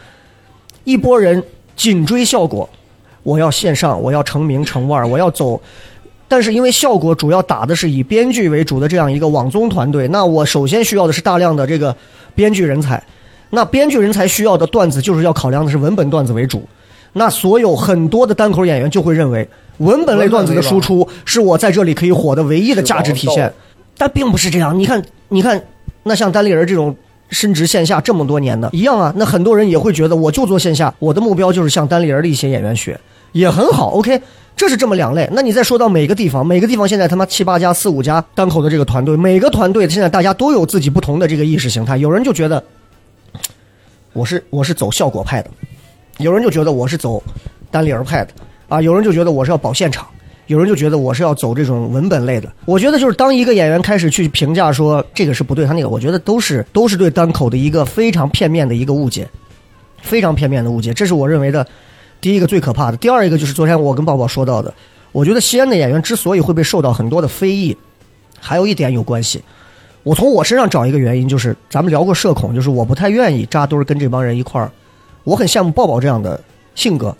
[0.84, 1.42] 一波人
[1.74, 2.68] 紧追效果，
[3.22, 5.60] 我要线上，我要成名成腕，我要走。
[6.28, 11.94] 但是因为效果主要打的是以编剧为主的这样一个网综团队，那我首先需要的是大量的这个
[12.34, 13.02] 编剧人才。
[13.50, 16.66] 那编剧人才需要的段子就是要考量的是文本段子为主。
[17.12, 19.48] 那所有很多的单口演员就会认为，
[19.78, 23.50] 文本类段子的输出是我在这里可以火的唯一的价值体现。
[23.96, 25.62] 但并不是这样，你看，你看，
[26.02, 26.94] 那像单立人这种
[27.30, 29.14] 深植线下这么多年的，一样啊。
[29.16, 33.00] 那很多人也会觉得，我就做线下，我的目标就是向单立人的一些演员学，
[33.32, 33.92] 也很好。
[33.92, 34.20] OK，
[34.56, 35.28] 这是这么两类。
[35.32, 41.98] 那你再说到每个地方，每个地方现在他妈七八家、四五家单口的这个团队，每个团队现在大家都有自己不同的这个意识形态。
[41.98, 42.64] 有人就觉得，
[44.14, 45.50] 我是我是走效果派的，
[46.18, 47.22] 有人就觉得我是走
[47.70, 48.30] 单立人派的
[48.68, 50.06] 啊，有人就觉得我是要保现场。
[50.46, 59.28] 有人就觉得我是要走这种文本类的，我觉得就是当一个演员开始去评价说这个是不对，他那个，我觉得都是都是对单口的一个非常片面的一个误解，
[60.02, 61.66] 非常片面的误解，这是我认为的
[62.20, 62.96] 第一个最可怕的。
[62.96, 64.72] 第二一个就是昨天我跟宝宝说到的，
[65.12, 67.76] 我觉得西安的演员之所以会被受到很多的非议，
[68.40, 69.42] 还有一点有关系。
[70.02, 74.70] 我从我身上找一个原因，就是咱们聊过社恐，就是我不太愿意扎堆跟这帮人一块儿，
[75.24, 76.40] 我很羡慕抱抱这样的
[76.74, 77.16] 性格，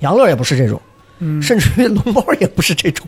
[0.00, 0.80] 杨乐也不是这种。
[1.24, 3.06] 嗯甚至于龙猫也不是这种，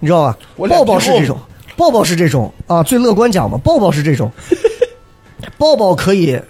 [0.00, 0.38] 你知道吧？
[0.56, 1.38] 我抱抱是这种，
[1.76, 4.30] 抱抱是这种啊，最乐观讲嘛，抱抱是这种，
[5.58, 6.40] 抱抱可以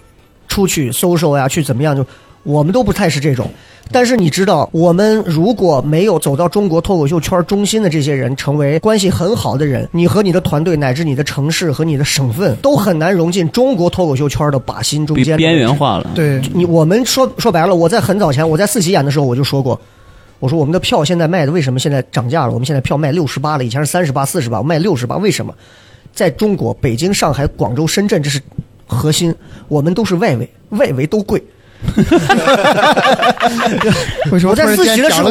[0.47, 1.93] 出去搜搜呀，去怎么样？
[1.93, 2.05] 就
[2.43, 3.49] 我们都不太是这种。
[3.93, 15.37] 但是你知道，我们如果没有走到中国脱口秀圈中心的这些人，成为关系很好的人，你和你的团队乃至你的城市和你的省份都很难融进中国脱口秀圈的靶心中间。
[15.37, 15.73] 边缘。
[15.73, 16.09] 化了。
[16.15, 19.79] 对，你我们说说白了，我在很早前我在四喜演的时候我就说过，
[20.39, 22.53] 我说我们的票现在卖的为什么现在涨价了？
[22.53, 25.53] 我们现在票卖六十八了，以前是三十八、四十八，卖六十八，为什么？
[26.13, 28.41] 在中国，北京、上海、广州、深圳这是
[28.85, 29.33] 核心，
[29.67, 31.43] 我们都是外围，外围都贵。
[34.31, 35.29] 为什么我在四喜的时候？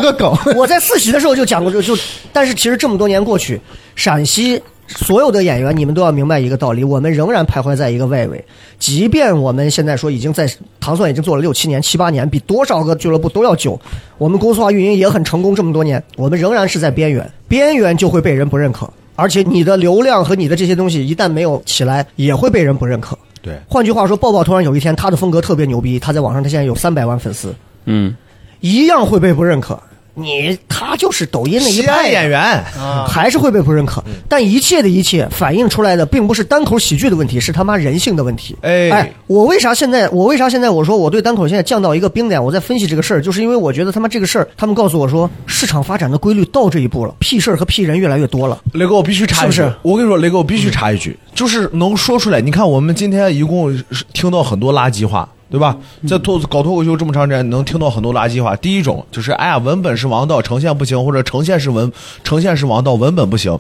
[0.57, 1.97] 我在四喜的时候就讲过，就就，
[2.33, 3.61] 但是其实这么多年过去，
[3.97, 8.45] 陕西所有的演员，你们都要明白一个道理，我们仍然徘徊在一个外围。
[8.79, 10.49] 即便我们现在说已经在
[10.79, 13.81] 唐蒜已经做了六七年、七八年，比多少个俱乐部都要久，
[14.19, 18.89] 我们公司化运营也很成功，这么多年，我们仍然是在边缘，边缘就会被人不认可。
[19.15, 23.17] 而且你的流量和你的这些东西一旦没有起来，也会被人不认可。
[23.43, 27.53] 对，换句话说，抱抱突然有一天他的风格特别牛逼，他在网上他现在有三百万粉丝，
[27.87, 28.17] 嗯，
[28.61, 29.79] 一样会被不认可。
[30.15, 32.63] 你他就是抖音的一派演员，
[33.09, 34.03] 还是会被不认可。
[34.29, 38.57] 但一切的一切反映出来的，并不是单口喜剧的问题，是他妈人性的问题。
[38.63, 42.43] 哎我为啥现在我为啥现在我说我对单口现在降到一个冰点？
[42.43, 48.61] 我在分析这个事儿，就是因为我觉得他妈这个事儿，他们告诉我说市场发展的规律到这一步了，屁事儿和屁人越来越多了。
[48.75, 52.41] 雷哥，我必须插一句，是不是我跟你说，雷哥，我必须插一句，就是能说出来。
[52.41, 53.75] 你看，我们今天一共
[54.13, 55.77] 听到很多垃圾话，对吧？
[56.09, 58.57] 在脱搞脱口秀这么长时间，能听到很多垃圾话。
[58.57, 61.93] 第一种就是，哎呀，文本是王道，呈现不行，或者呈现是文
[62.25, 63.59] 呈现是王道，文本不行，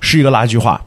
[0.00, 0.78] 是一个垃圾话。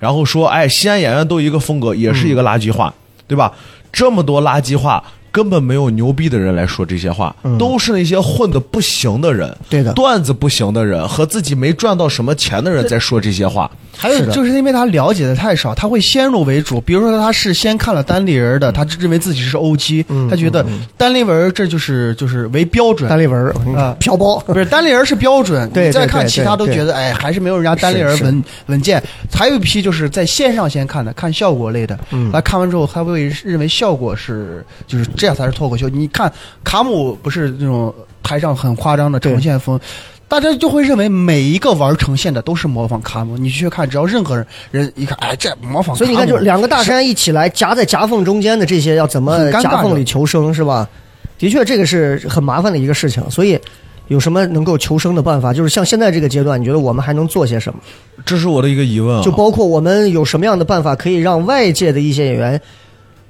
[0.00, 2.92] 然后说，哎，西安演员都一个风格，也是一个垃圾话，
[3.28, 3.52] 对吧？
[3.92, 5.00] 这么多垃圾话。
[5.32, 9.92] 根本没有牛逼的人来说这些话，都是那些混的不行的人，对的。
[9.92, 13.70] 段子不行的人和自己没赚到什么钱的人在说这些话。
[13.96, 16.80] 还有就是因为他了解的太少，他会先入为主。
[16.80, 20.64] 比如说他是先看了单立人的，他认为自己是欧基，他觉得
[20.96, 23.10] 单立文这就是就是为标准。
[23.10, 23.94] 单立文儿啊。
[23.98, 24.38] 飘包。
[24.46, 29.02] 不是单立人是标准，对你再看其他都觉得哎，还是没有人家单立人是稳稳健。
[29.32, 32.30] 还有一批就是在线上先看的，看效果类的，嗯。
[32.32, 35.86] 他看完之后他会认为效果是就是这样才是脱口秀。
[35.90, 36.32] 你看
[36.64, 39.78] 卡姆不是那种台上很夸张的呈现风。
[40.26, 50.88] 大家就会认为每一个玩呈现的都是模仿卡姆，你去看，只要任何人人一看，哎，这模仿卡姆，所以你看，就是两个大山一起来夹在夹缝中间的这些，要怎么夹缝里求生，是吧？
[51.36, 53.28] 的确，这个是很麻烦的一个事情。
[53.28, 53.58] 所以，
[54.06, 55.52] 有什么能够求生的办法？
[55.52, 57.80] 就是像现在这个阶段，你觉得我们还能做些什么？
[58.24, 59.22] 这是我的一个疑问啊。
[59.24, 62.60] 就包括我们有什么样的办法可以让外界的一些演员，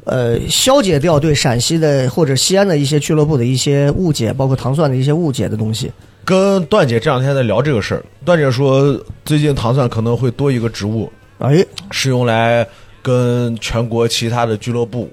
[0.05, 5.91] 呃，消解掉对陕西的或者西安的一些俱乐部的一些误解，包括糖蒜的一些误解的东西。
[6.25, 12.67] 跟段姐这两天在聊这个事儿，段姐说最近糖蒜可能会多一个职务，哎，是用来
[13.03, 15.11] 跟全国其他的俱乐部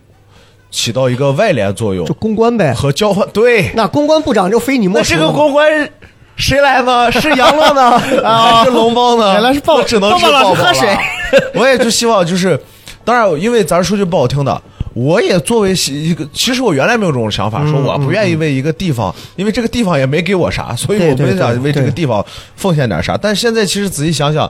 [0.69, 2.73] 起到一个外联作用就公关呗。
[2.73, 3.27] 和交换。
[3.33, 5.89] 对，那公关部长就非你莫属那这个公关
[6.35, 7.11] 谁来呢？
[7.13, 7.97] 是杨乐呢？
[7.97, 9.33] 还 是龙邦呢？
[9.33, 10.95] 原来是抱我只能是抱抱老师喝水。
[11.55, 12.59] 我也就希望就是，
[13.03, 14.61] 当然，因为咱说句不好听的。
[14.97, 22.25] 我也作为一个，其实我原来没有这种想法，说我不愿意为一个地方，因为这个地方也没给我啥，所以我不想为这个地方
[22.55, 23.15] 奉献点啥。
[23.15, 24.49] 但是现在其实仔细想想，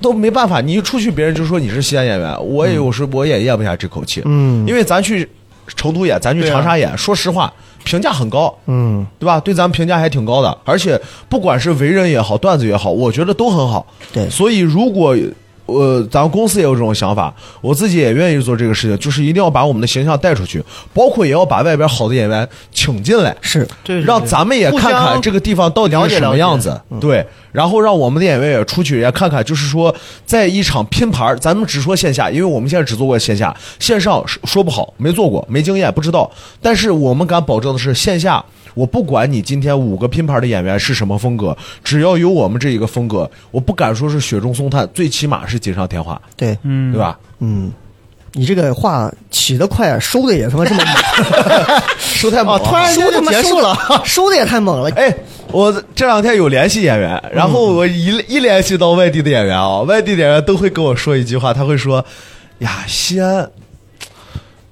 [0.00, 4.66] 都没办法，你一出去别人就说你是西安演员，我也有时我也咽不下这口气，嗯。
[4.66, 5.28] 因为咱去
[5.76, 7.52] 成都演，咱去长沙演，说实话
[7.84, 9.38] 评价很高，嗯，对吧？
[9.38, 10.98] 对咱们评价还挺高的，而且
[11.28, 13.86] 不管是为人也好，段子也好，我觉得都很好。
[14.14, 14.30] 对。
[14.30, 15.14] 所以如果
[15.66, 23.36] 呃，咱们公司也有这种想法，我自己也愿意做这个事情，就是一定要把我们的形象带出去，包括也要把外边好的演员请进来。
[23.40, 23.66] 是。
[23.84, 29.94] 对对让咱们也看看这个地方到底是什么样子，对，然后让我们的演员也出去也看看，就是说，
[30.26, 36.30] 在一场拼盘儿，咱们只说线下，因为我们现在只做过线下，线上说说不好，没做过，没经验，不知道。
[36.60, 38.44] 但是我们敢保证的是，线下
[38.74, 47.18] 我不管你今天五个拼盘的演员是什么风格，只要有我们这一个风格，我不敢说是雪中送炭，最起码是锦上添花，对，嗯对吧？
[47.40, 47.70] 嗯，
[48.32, 53.76] 你这个话起得快，收的也他妈这么猛，收太猛了，哦突然收他妈结束了，
[54.06, 54.90] 收的也太猛了。
[54.92, 55.14] 哎，
[55.52, 62.04] 我这两天有联系演员，然后我一一联系到外地的演员啊，外地的演员都会跟我说一句话，他会说
[62.60, 63.48] ：“呀，西安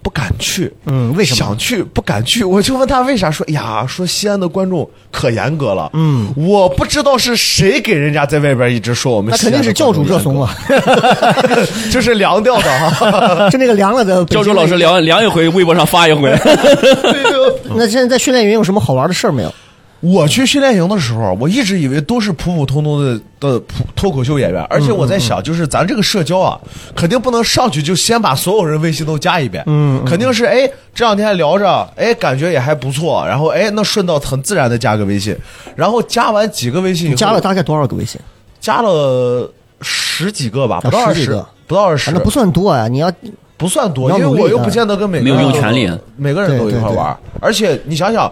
[0.02, 10.80] 不敢去，嗯为什么想去不敢去？”我就问他为啥，说：“呀，说西安的观众可严格了。”嗯，我不知道是谁给人家在外边一直说我们那西安的肯定是教主热怂啊，观
[11.54, 13.50] 众，就是凉掉的哈。
[13.52, 14.24] 就那个凉了的。
[14.24, 14.76] 教主老师。
[14.76, 16.34] 凉凉一回，微博上发一回。
[17.76, 19.54] 那现在在训练营有什么好玩的事儿没有？
[20.00, 26.58] 我去训练营的时候，我一直以为都是普普通通的的普脱口秀演员，而且我在想，就是咱这个社交啊，
[26.96, 35.36] 肯定不能上去就先把所有人微信都加一遍，嗯，肯定是哎这两天聊着，哎感觉也还不错，然后哎那顺道很自然的加个微信，
[35.76, 38.20] 然后加完几个微信加了大概多少个微信？
[38.58, 39.50] 加了
[39.82, 42.88] 十几个吧，不到啊二十十，不到二十，啊，那不算多呀。
[42.88, 43.12] 你要
[43.56, 48.30] 不算多，因为我又不见得跟每个没有人都用全力每个人都一块对对玩，而且你想想，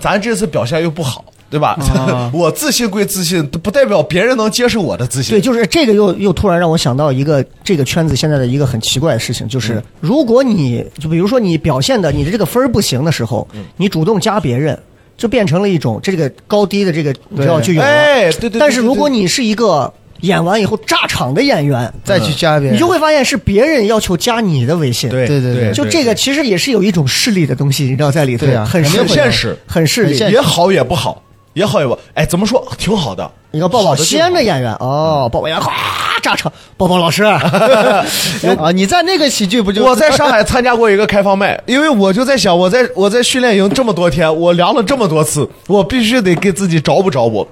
[0.00, 1.70] 咱这次表现又不好，对吧？
[1.94, 5.34] 啊 我自信归自信，不代表别人能接受我的自信。
[5.34, 14.78] 对，就是这个又又突然让我想到一个这个圈子现在的一个很奇怪的事情，嗯就是如果你就比如说你表现的你的这个分儿不行的时候，嗯你主动加别人，
[15.16, 17.86] 就变成了一种这个高低的这个你知道就有了。
[17.86, 18.60] 哎，对对对。
[18.60, 19.92] 但是如果你是一个
[20.24, 25.08] 演完以后炸场的演员，再去加别人，你就会发现是别人要求加你的微信。
[25.10, 29.56] 对对对就这个其实也是有一种势力的东西，你知道在里头，对啊很很现实。
[29.66, 30.18] 很势利很。
[30.18, 31.22] 现也好也不好，
[31.52, 33.30] 也好也不，哎，怎么说挺好的。
[33.52, 35.72] 一个抱抱好的就西安的演员哦，抱抱演员哗
[36.20, 38.04] 炸场，抱抱老师， 啊，
[38.74, 47.46] 你在那个喜剧不就我在上海参加过一个开放麦，因为我就在想，我在我在训练营这么多天，我量了这么多次，我必须得给自己找补找补，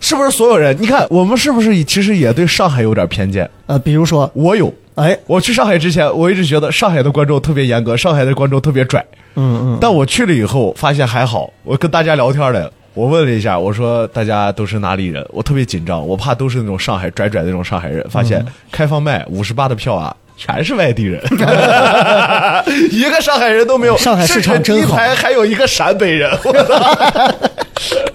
[0.00, 0.76] 是不是所有人？
[0.80, 3.48] 你看我们是不是其实也对上海有点偏见？
[3.66, 9.04] 呃，比如说，我有，哎，我去上海之前，我一直觉得上海的观众特别严格，上海的观众特别拽。
[9.34, 11.52] 嗯嗯，但我去了以后，发现还好。
[11.62, 15.24] 我跟大家聊天的，我问了一下，我说大家都是哪里人？
[15.30, 18.04] 我特别紧张，我怕都是那种上海拽拽的那种上海人。
[18.10, 21.20] 发现开放麦五十八的票啊，全是外地人，
[22.92, 23.96] 一个上海人都没有。
[23.98, 26.30] 上海市场甚至第一真好排还有一个陕北人。
[26.44, 26.78] 我 操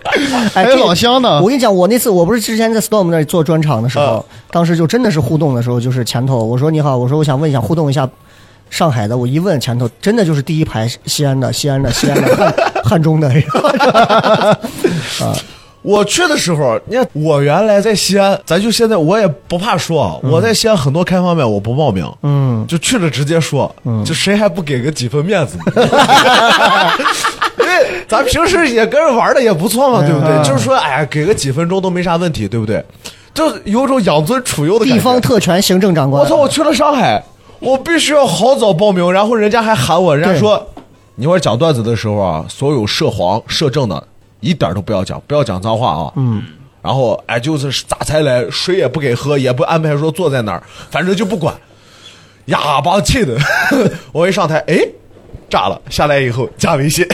[0.05, 0.19] 哎，
[0.53, 8.09] 还有这老乡呢我跟你讲，我那次我不是之前在 Storm 那里做专场的时候，当时就真的是互动的时候，就是前头我说你好，我说我想问一下互动一下
[8.69, 12.53] 上海的，我一问前头真的就是第一排西安的、西安的、西安的、汉
[12.83, 13.29] 汉中的，
[15.83, 23.73] 我去的时候，你看我原来在西安，咱就现在我也不怕说啊，我在西安很多开放面我不报名，嗯，就去了直接说，
[24.05, 25.63] 就谁还不给个几分面子呢？
[27.59, 30.37] 因为咱平时也跟人玩的也不错嘛，对不对？
[30.43, 32.83] 就是说，哎呀，给个几分钟都没啥问题，对不对？
[33.33, 34.85] 就有种养尊处优的。
[34.85, 36.35] 地方特权行政长官，我操！
[36.35, 37.23] 我去了上海，
[37.59, 40.65] 我必须要好早报名，然后人家还喊我，人家说，
[41.15, 44.03] 你一会儿讲段子的时候啊，所有涉黄涉政的，
[44.43, 46.13] 一点都不要讲，不要讲脏话啊。
[46.17, 46.43] 嗯。
[46.81, 51.55] 然后哎，就是咋才来，水也不给喝，也不安排说坐在哪儿，反正就不管。
[52.47, 53.37] 哑巴气的，
[54.11, 54.77] 我一上台，哎，
[55.53, 55.79] 炸了！
[55.87, 57.05] 下来以后加微信，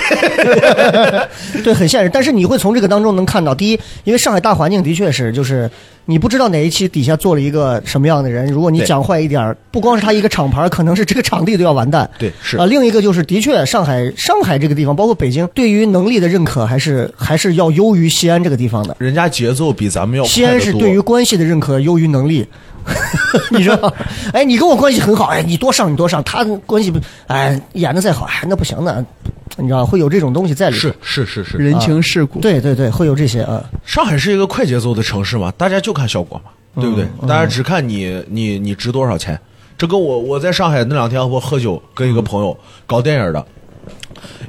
[1.62, 2.10] 对，很现实。
[2.14, 5.70] 但是你会从这个当中能看到，第一，因为上海大环境的确是，就是
[6.06, 12.10] 你不知道哪一期底下坐了一个什么样的人，如果你讲坏一点儿，不光是他一个厂牌，可能是这个场地都要完蛋。
[12.18, 18.96] 对是啊、另一个就是，的确，上海上海这个地方，包括北京，对于能力的认可还是还是要优于西安这个地方的。
[19.00, 22.48] 人家节奏比咱们要快西安是对于关系的认可优于能力，
[23.52, 23.94] 你知道？
[24.34, 29.04] 哎，你跟我关系很好，哎，你多上你多上，他关系不，哎，演的再好，哎，那不行的，
[29.58, 30.82] 你知道会有这种东西在里头。
[30.82, 33.64] 是是是是，人情世故，对对对，会有这些啊。
[33.86, 37.08] 上海是一个快节奏的城市嘛，大家就看效果嘛，嗯对不对？
[37.28, 39.40] 大家只看你你你值多少钱。
[39.78, 43.46] 这跟我我在上海那两天我喝酒，跟一个朋友搞电影的，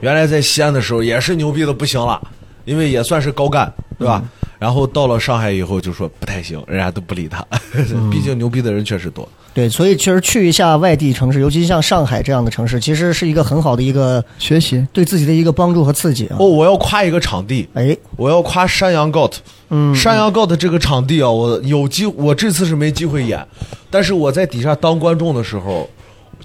[0.00, 2.20] 原来在西安的时候也是牛逼的不行了，
[2.64, 4.20] 因为也算是高干，对吧？
[4.24, 4.28] 嗯
[4.60, 7.44] 然后到了上海以后就说不太行，人家都不理他，
[7.74, 8.08] 嗯。
[8.12, 9.28] 毕竟牛逼的人确实多。
[9.52, 14.86] 对，所以其实去一下外地城市，尤其像上海这样的城市，其实是一个很好的一个学习。
[14.92, 16.36] 对自己的一个帮助和刺激啊。
[16.38, 19.32] 哦，我要夸一个场地，哎，我要夸山羊 Got，
[19.70, 23.44] 嗯，山羊 Got 这个场地啊，我有机，我这次是没机会演，
[23.90, 25.88] 但是我在底下当观众的时候，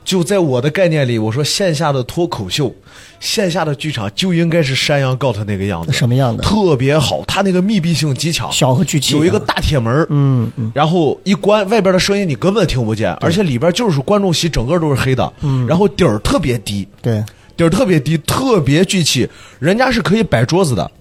[0.04, 2.74] 就在我的概念里，我说线下的脱口秀，
[3.20, 6.44] 线下的剧场就应该是山羊 Got 那个样子，什么样的？
[6.44, 9.18] 特别好，它那个密闭性极强，小和聚气啊。
[9.18, 15.66] 有一个大铁门嗯嗯，然后一关，外边的声音你根本听不见，而且里边就是观众席整个都是黑的，嗯。
[15.68, 17.24] 然后底儿特别低，对，
[17.56, 19.28] 底儿特别低，特别聚气，
[19.60, 20.92] 人家是可以摆桌子的。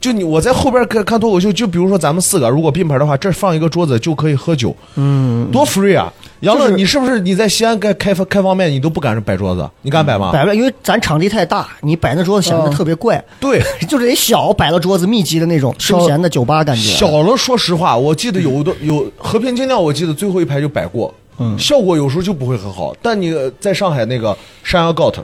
[0.00, 6.12] 就你我在后边看看脱口秀，就比如说咱们四个，如果并排的话，这儿放一个桌子就可以喝酒，嗯，多 free 啊！
[6.44, 9.68] 杨乐，你是不是你在西安开开开方面，你都不敢摆桌子？
[9.82, 10.30] 你敢摆吗？
[10.32, 16.92] 摆不了，因为咱场地太大，你摆那桌子显得嗯特别怪，对， 就是得小，摆了桌子密集的那种休闲的酒吧感觉。
[16.92, 22.94] 啊小了，说实话，我记得有的有和平精酿，我记得最后一排就摆过，嗯效果有时候就不会很好。
[23.02, 25.16] 但你呃在上海那个山羊 Got，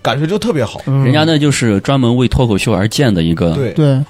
[0.00, 0.80] 感觉就特别好。
[0.86, 4.00] 人家那就是专门为脱口秀而建的一个，对，对，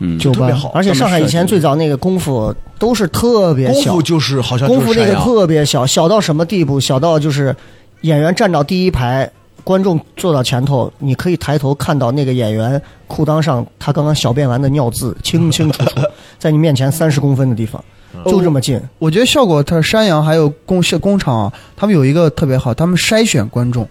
[0.00, 0.70] 嗯，酒吧特别好。
[0.74, 6.80] 而且上海以前最早那个功夫都是特别小功夫，就是好像功夫那个特别小，小到什么地步？
[6.80, 7.54] 小到就是
[8.00, 9.30] 演员站到第一排，
[9.62, 16.00] 观众坐到前头，你可以抬头看到那个演员裤裆上他刚刚小便完的尿渍，清清楚楚，
[16.38, 17.82] 在你面前三十公分的地方，
[18.24, 18.80] 就这么近。
[18.98, 23.86] 我觉得效果，它山羊还有工是工厂啊，他们有一个特别好，他们筛选观众，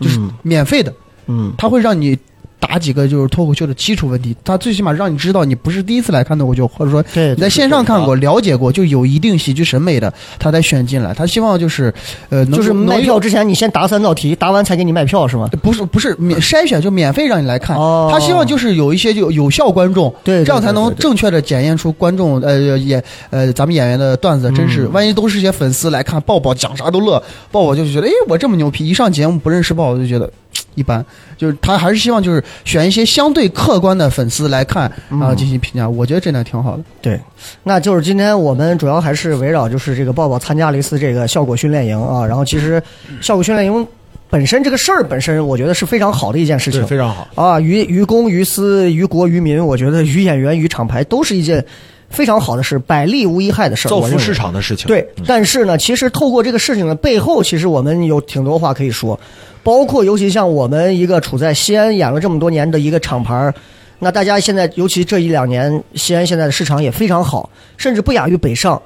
[0.00, 0.94] 就是嗯免费的，
[1.26, 2.16] 嗯，他会让你
[2.60, 11.12] 答几个就是脱口秀的基础问题，他最起码让你知道你不是第一次来看脱口秀，或者说对，你在线上看过、了解过，就有一定喜剧审美的，他才选进来。
[11.14, 11.92] 他希望就是，
[12.28, 15.48] 呃，能就是能卖票之前你先答三道题，答完才给你卖票是吗？
[15.62, 17.76] 不是不是免筛选，就免费让你来看。
[17.76, 24.84] 哦他希望就是有一些就有效观众，对对这样才能正确的检验出观众呃演呃咱们演员的段子真是。
[24.84, 31.04] 嗯万一都是一些粉丝来看，抱抱讲啥都乐，抱抱就觉得哎我这么牛皮，一上节目不认识抱抱就觉得嘖一般。
[31.36, 36.82] 就是他还是希望就是选一些相对客观的粉丝来看嗯啊进行评价，我觉得这点挺好的。
[37.00, 37.18] 对，
[37.62, 42.82] 那就是今天我们主要还是围绕就是这个抱抱参加了一次这个效果训练营啊，然后其实
[43.20, 43.86] 效果训练营
[44.28, 47.26] 本身这个事儿本身，我觉得是非常好的一件事情，，非常好。
[47.34, 51.64] 啊，于于公于私于国于民，我觉得于演员于厂牌都是一件
[52.10, 53.90] 非常好的事，百利无一害的事儿。
[53.90, 54.86] 造福市场的事情。
[54.86, 59.18] 对，但是呢，其实透过这个事情的背后，其实我们有挺多话可以说，
[59.62, 63.54] 包括尤其像我们一个处在西安演了这么多年的一个厂牌儿，
[63.98, 68.80] 那大家现在尤其这一两年，西安现在的市场也非常好，甚至不亚于北上。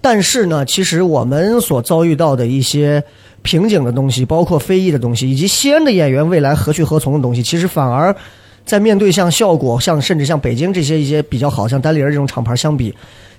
[0.00, 3.02] 但是呢，其实我们所遭遇到的一些
[3.42, 8.14] 瓶颈的东西，包括非议的东西，以及西安的演员未来何去何从的东西，其实反而
[8.64, 12.94] 在面对像效果、像甚至像北京这些一些比较好，像单立人这种厂牌相比，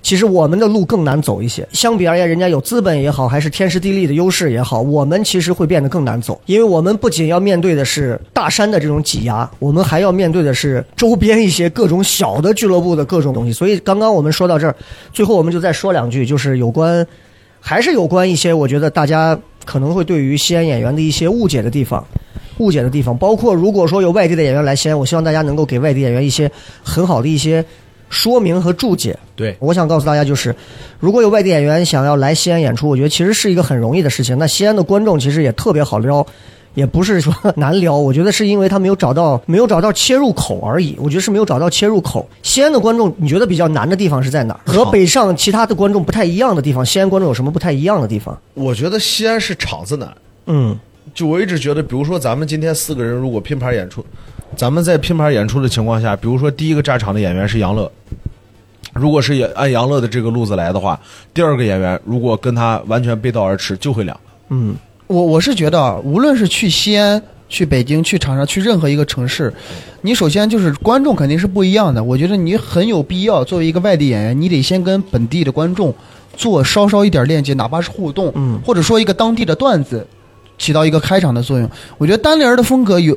[0.07, 1.67] 其实我们的路更难走一些。
[1.73, 13.51] 相比而言，人家有资本也好，还是天时地利的优势也好，我们其实会变得更难走，因为我们不仅要面对的是大山的这种挤压，我们还要面对的是周边一些各种小的俱乐部的各种东西。
[13.51, 14.73] 所以刚刚我们说到这儿，
[15.11, 17.05] 最后我们就再说两句，就是有关，
[17.59, 22.01] 还是有关一些我觉得大家可能会对于西安演员的一些误解的地方。
[22.59, 26.49] 误解的地方，包括如果说有外地的演员来西安，我希望大家能够给外地演员一些
[26.81, 27.63] 很好的一些
[28.09, 29.17] 说明和注解。
[29.35, 30.55] 对，我想告诉大家，就是
[30.99, 34.37] 如果有外地演员想要来西安演出，我觉得其实是一个很容易的事情。
[34.37, 36.25] 那西安的观众其实也特别好撩，
[36.73, 40.95] 也不是说难撩，我觉得是因为他没有找到没有找到切入口而已。
[40.99, 42.27] 我觉得是没有找到切入口。
[42.41, 44.71] 西安的观众，你觉得比较难的地方是在哪儿？
[44.71, 48.37] 和北上其他的观众不太一样的地方，西安观众有什么不太一样的地方？
[48.53, 50.11] 我觉得西安是场子难。
[50.47, 50.77] 嗯
[51.13, 54.05] 就我一直觉得，比如说咱们今天四个人如果拼盘演出，
[54.55, 57.91] 咱们在拼盘演出的情况下，比如说第一个炸场的演员是杨乐，
[58.93, 60.99] 如果是也按杨乐的这个路子来的话，
[61.33, 64.19] 第二个演员如果跟他完全背道而驰，就会凉。
[64.49, 64.75] 嗯，
[65.07, 69.53] 我我是觉得啊，无论是去西安、去北京、去长沙、去任何一个城市，
[70.01, 72.03] 你首先就是观众肯定是不一样的。
[72.03, 75.93] 我觉得你很有必要作为一个外地演员，你得先跟本地的观众
[76.35, 80.07] 做稍稍一点链接，哪怕是互动，嗯或者说一个当地的段子，
[80.57, 81.69] 起到一个开场的作用。
[81.97, 83.15] 我觉得单立人的风格有，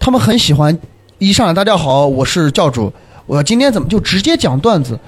[0.00, 0.76] 他们很喜欢
[1.18, 2.90] 一上来大家好，我是教主，
[3.26, 4.98] 我今天怎么就直接讲段子。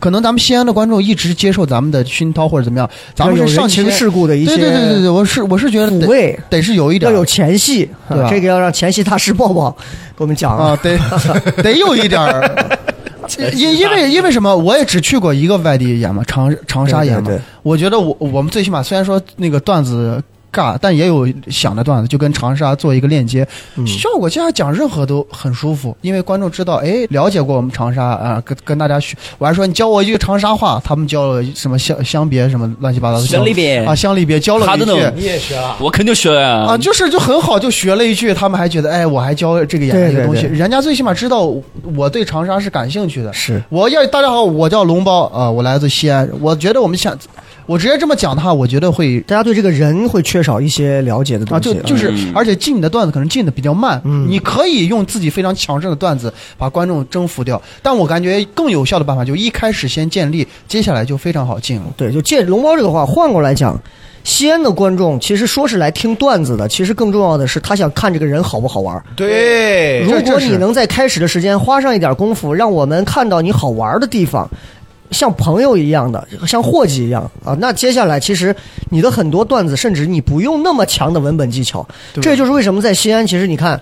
[0.00, 6.36] 可能咱们西安的观众一直接受咱们的熏陶或者怎么样，咱们是上情世故的一些对对对对对，我是我是觉得得。
[6.50, 9.70] 得是有一点要有前戏，对吧这个要让前戏大师抱抱
[10.16, 10.98] 给我们讲啊，得
[11.62, 12.78] 得有一点儿。
[13.54, 14.54] 因因为因为什么？
[14.54, 17.28] 我也只去过一个外地演嘛，长长沙演嘛。
[17.28, 20.20] 对对对我觉得我我们最起码虽然说那个段子
[20.52, 23.46] 尬，但也有想的段子，就跟长沙做一个链接。
[23.76, 29.16] 嗯效果下讲任何都很舒服，因为观众知道，哎，了解过我们长沙啊，跟跟大家学。
[29.38, 34.84] 我还说你教我一句长沙话，他们教了什么相相别什么乱七八糟的乡里别啊，乡里别教了一句
[35.16, 35.76] 你也学啊？
[35.80, 41.50] 我肯定学啊啊， 就是就很好，就学了一句，他们还觉得，哎，我还教这个演员一个东西，对对对人家最起码知道
[41.96, 43.32] 我对长沙是感兴趣的。
[43.32, 46.28] 是我要大家好，我叫龙包啊、我来自西安。
[46.40, 47.16] 我觉得我们想，
[47.72, 61.86] 我直接这么讲的话，我觉得会大家对这个人会缺少一些了解的东啊，西就就是，嗯而且进你的段子可能进的比较慢，嗯你可以用自己非常强盛的段子把观众征服掉，但我感觉更有效的办法就一开始先建立，接下来就非常好进了。
[61.96, 63.80] 对，就借龙猫这个话换过来讲，
[64.22, 69.02] 西安的观众其实说是来听段子的，其实更重要的是他想看这个人好不好玩。
[69.16, 74.46] 对，如果你能在开始的时间花上一点功夫，让我们看到你好玩的地方，
[75.12, 78.54] 像朋友一样的，像伙计一样啊，那接下来其实
[78.90, 81.86] 你的很多段子，甚至你不用那么强的文本技巧。
[82.14, 83.80] 对这就是为什么在西安，其实你看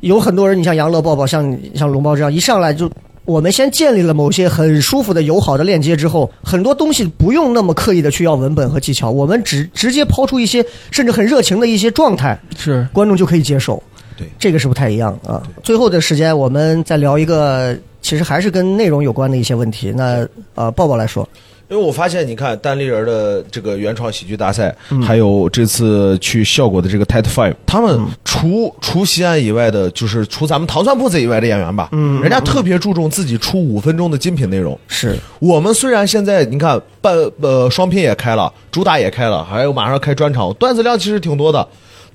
[0.00, 2.90] 有很多人，你像杨乐、抱抱，像像龙猫这样，一上来就。
[3.26, 13.82] 我们先建立了某些很舒服的、友好的链接之后，很多东西不用那么刻意的去要文本和技巧，我们只直接抛出一些甚至很热情的一些状态，是观众就可以接受。
[14.14, 15.42] 对这个是不太一样啊。
[15.62, 17.74] 最后的时间，我们再聊一个，
[18.04, 19.90] 其实还是跟内容有关的一些问题。
[19.96, 21.26] 那呃，抱抱来说，
[21.70, 25.00] 因为我发现，你看单立人的这个原创喜剧大赛，嗯。
[25.00, 32.20] 还有这次去效果的这个 Tet Five，他们除、除西安以外的，就是除咱们糖蒜铺子以外的演员吧，嗯。
[32.20, 34.78] 人家特别注重自己出五分钟的精品内容。
[34.86, 35.16] 是。
[35.38, 41.66] 我们虽然现在你看半呃双拼也开了，主打也开了，还有马上开专场，段子量其实挺多的，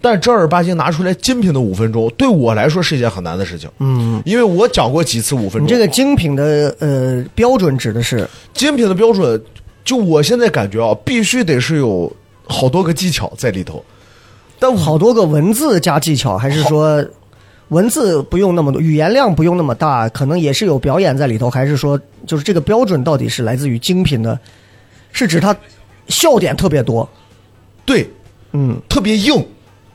[0.01, 3.69] 但正儿八经拿出来精品的五分钟，对我来说是一件很难的事情。
[3.79, 8.27] 嗯，因为我讲过几次五分钟，你这个精品的呃标准指的是？
[8.53, 9.41] 精品的标准，
[9.83, 12.11] 就我现在感觉啊，必须得是有
[12.47, 13.83] 好多个技巧在里头。
[14.57, 17.05] 但好多个文字加技巧，还是说
[17.69, 24.37] 文字不用那么多，语言量不用那么大，可能也是有表演在里头，还是说就是这个标准到底是来自于精品的，
[25.11, 25.55] 是指它
[26.07, 27.07] 笑点特别多，
[27.85, 28.09] 对，
[28.51, 29.45] 嗯，特别硬，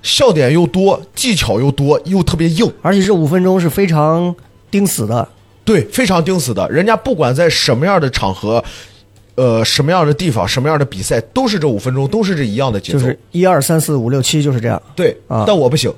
[0.04, 4.32] 笑点又多，技巧又多，又特别硬，而且这五分钟是非常
[4.70, 5.28] 盯死的，
[5.64, 6.70] 对，非常盯死的。
[6.70, 8.62] 人家不管在什么样的场合。
[9.36, 13.00] 呃，什么样的地方，什么样的比赛，都是这五分钟，都是这一样的节奏。
[13.00, 14.80] 就是一二三四五六七就是这样。
[14.94, 15.92] 对，啊但我不行，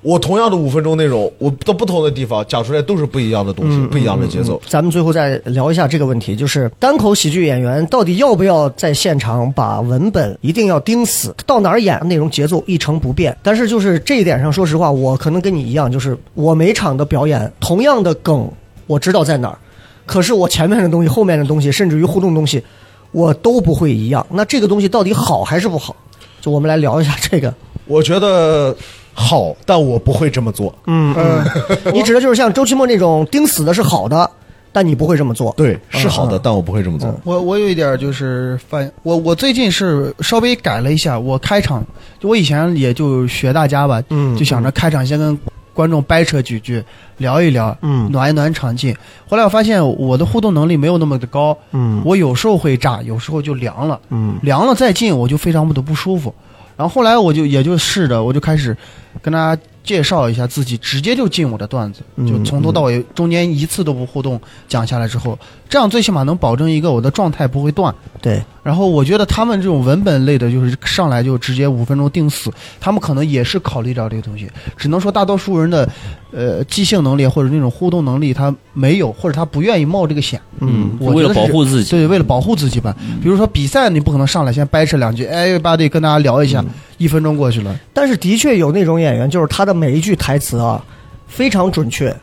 [0.00, 4.60] 我同样的五分钟内容，我到不同的地方讲出来都是不一样的东西，不一样的节奏。
[4.66, 13.36] 咱们最后再聊一下这个问题，就是单口喜剧演员到底要不要在现场把文本一定要盯死，到哪儿演内容节奏一成不变。
[13.42, 18.48] 但是就是这一点上，说实话，我可能跟你一样，就是我每场的表演同样的梗
[18.86, 19.58] 我知道在哪儿，
[20.06, 22.62] 可是我前面的东西、后面的东西，甚至于互动东西，
[23.10, 24.24] 我都不会一样。
[24.30, 25.96] 那这个东西到底好还是不好？
[26.40, 27.52] 就我们来聊一下这个。
[27.84, 28.76] 我觉得
[29.18, 30.72] 好，但我不会这么做。
[30.86, 34.30] 嗯嗯，你指的就是像周奇墨那种盯死的是好的，
[34.72, 35.52] 但你不会这么做。
[35.56, 37.12] 对，是好的，嗯但我不会这么做。
[37.24, 41.84] 我我有一点就是反我我最近是稍微改了一下，我开场
[42.20, 45.36] 就我以前也就学大家吧，嗯就想着开场先跟
[45.74, 46.82] 观众掰扯几句，
[47.16, 48.96] 聊一聊，嗯暖一暖场劲。
[49.28, 56.32] 后来我发现我的互动能力没有那么的高，嗯我有时候会炸，有时候就凉了，嗯凉了再进我就非常的不舒服。
[56.76, 58.76] 然后后来我就也就试着，我就开始
[59.22, 65.38] 跟大家介绍一下自己，直接就进我的段子，嗯就从头到尾中间一次都不互动讲下来之后，
[65.68, 67.94] 这样最起码能保证一个我的状态不会断。
[68.20, 72.50] 对，然后我觉得他们这种文本类的，就是上来就直接五分钟定死，
[72.80, 74.48] 他们可能也是考虑到这个东西。
[74.76, 75.88] 只能说大多数人的，
[76.32, 80.40] 呃，即兴能力或者那种互动能力他没有，或者他不愿意冒这个险。
[80.60, 82.96] 嗯为了我觉得是保护自己，对，为了保护自己吧。
[83.22, 86.64] 比如说比赛，你不可能上来先掰扯两句，哎，巴得跟大家聊一下，
[86.96, 87.78] 一分钟过去了。
[87.92, 90.84] 但是的确有那种演员，就是他的每一句台词啊
[91.28, 92.14] 非常准确。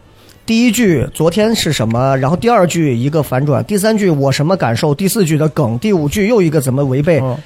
[0.46, 7.38] 第一句昨天是什么，然后第二句一个反转，第三句我什么感受，第四句的梗，第五句又一个怎么违背，哦。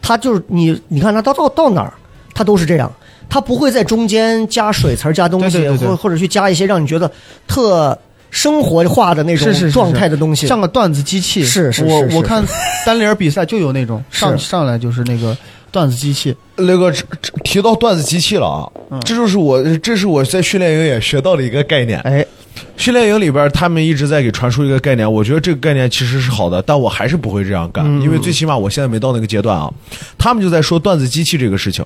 [0.00, 1.92] 他就是你，你看他到到到哪儿，
[2.32, 2.92] 他都是这样，
[3.28, 7.10] 他不会在中间加水词儿、加东西，或或者去加一些让你觉得
[7.48, 7.98] 特
[8.30, 10.46] 生活化的那种状态的东西。
[10.46, 11.42] 像个段子机器。
[11.42, 11.92] 是是是是。
[11.92, 12.44] 我我看
[12.84, 15.36] 单立人比赛就有那种上上来就是那个
[15.76, 16.34] 段子机器。
[16.56, 16.90] 那个
[17.44, 22.00] 提到段子机器了啊，嗯这就是我这是我在训练营也学到的一个概念。
[22.00, 22.24] 哎，
[22.78, 29.70] 训练营里边，他们一直在给传输一个概念，我觉得这个概念其实是好的，但我还是不会这样干，嗯因为最起码我现在没到那个阶段啊。
[30.16, 31.84] 他们就在说段子机器这个事情，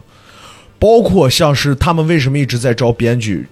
[0.78, 3.48] 包括像是他们为什么一直在招编剧，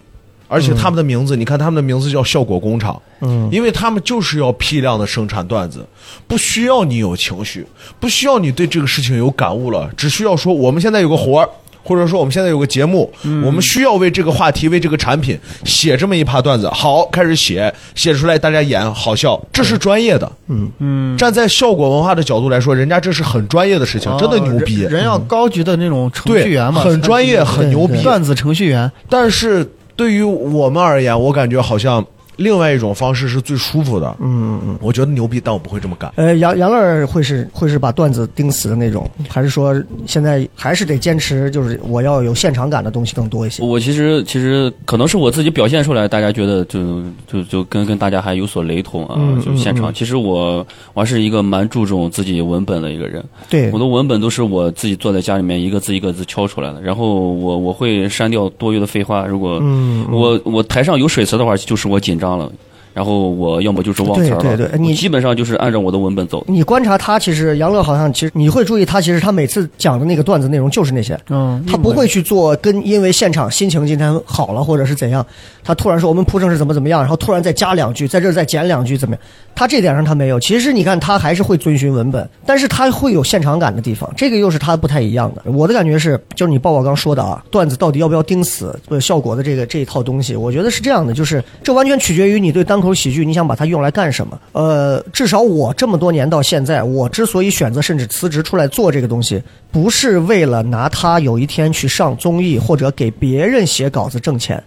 [0.49, 5.87] 而且他们的名字，你看他们的名字叫效果工厂，嗯，因为他们就是要批量的生产段子，
[6.27, 7.67] 不需要你有情绪，
[8.01, 11.49] 不需要你对这个事情有感悟了，只需要说我们现在有个活儿。
[11.85, 13.11] 或者说我们现在有个节目，
[13.43, 16.69] 我们需要为这个话题、为这个产品写这么一趴段子。
[16.69, 20.31] 好，开始写，写出来大家演好笑，这是专业的。
[20.49, 24.83] 嗯嗯，站在效果文化的角度来说，人家这是很专业的事情，真的牛逼。
[24.83, 28.91] 人人要高级的那种程序员嘛，很专业很牛逼段子程序员。
[29.09, 29.67] 但是
[29.99, 32.07] 对于我们而言，我感觉好像
[32.39, 34.17] 另外一种方式是最舒服的。
[34.21, 34.79] 嗯嗯。
[34.81, 36.11] 我觉得牛逼，但我不会这么干。
[36.17, 39.75] 呃，杨杨乐儿会是会是把段子盯死的那种，还是说
[40.07, 43.63] 现在还是得坚持，就是我要有现场感的东西更多一些？
[43.63, 49.17] 我其实其实可能是我自己表现出来，大家觉得就就就跟跟大家还有所雷同啊。
[49.19, 53.25] 嗯就现场，嗯嗯其实我我还是一个蛮注重自己文本的一个人。
[53.49, 59.27] 对我，的文本都是我自己坐在家里面一个字一个字敲出来的，然后我我会删掉多余的废话。
[59.27, 62.53] 如果嗯，嗯我我台上有水词的话，就是我紧张了，
[62.99, 64.43] 然后我要么就是忘词儿了。
[64.43, 66.45] 对对对你基本上就是按照我的文本走。
[66.49, 71.17] 你观察他，其实杨乐好像其实你会注意他，其实他每次讲的那个段子内容就是那些。
[71.31, 75.25] 嗯，他不会去做跟因为现场心情今天好了或者是怎样，
[75.63, 79.23] 他突然说我们铺成是怎么怎么样，然后突然再加两句，在这儿再减两句怎么样？
[79.55, 80.41] 他这点上他没有。
[80.41, 85.53] 其实你看他还是会遵循文本，但是他会有现场感的地方，这个又是他不太一样的。
[85.53, 94.41] 我的感觉是，就是你报告刚说的啊，段子到底要不要盯死呃效果的这个这一套东西，我觉得是这样的，就是这完全取决于你对单口口喜剧，你想把它用来干什么？
[94.53, 104.63] 呃，至少我这么多年到现在，我之所以选择甚至辞职出来做这个东西，不是为了拿它有一天去上综艺或者给别人写稿子挣钱，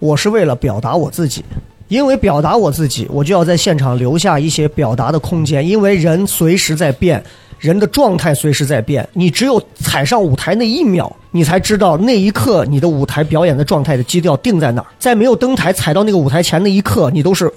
[0.00, 1.44] 我是为了表达我自己。
[1.88, 5.66] 因为表达我自己，我就要在现场留下一些表达的空间。
[5.68, 7.22] 因为人随时在变，
[7.64, 9.08] 人的状态随时在变。
[9.14, 14.86] 你只有踩上舞台那一秒，你才知道那一刻你的舞台表演的状态的基调定在哪儿。
[14.98, 17.50] 在没有登台踩到那个舞台前那一刻，你都是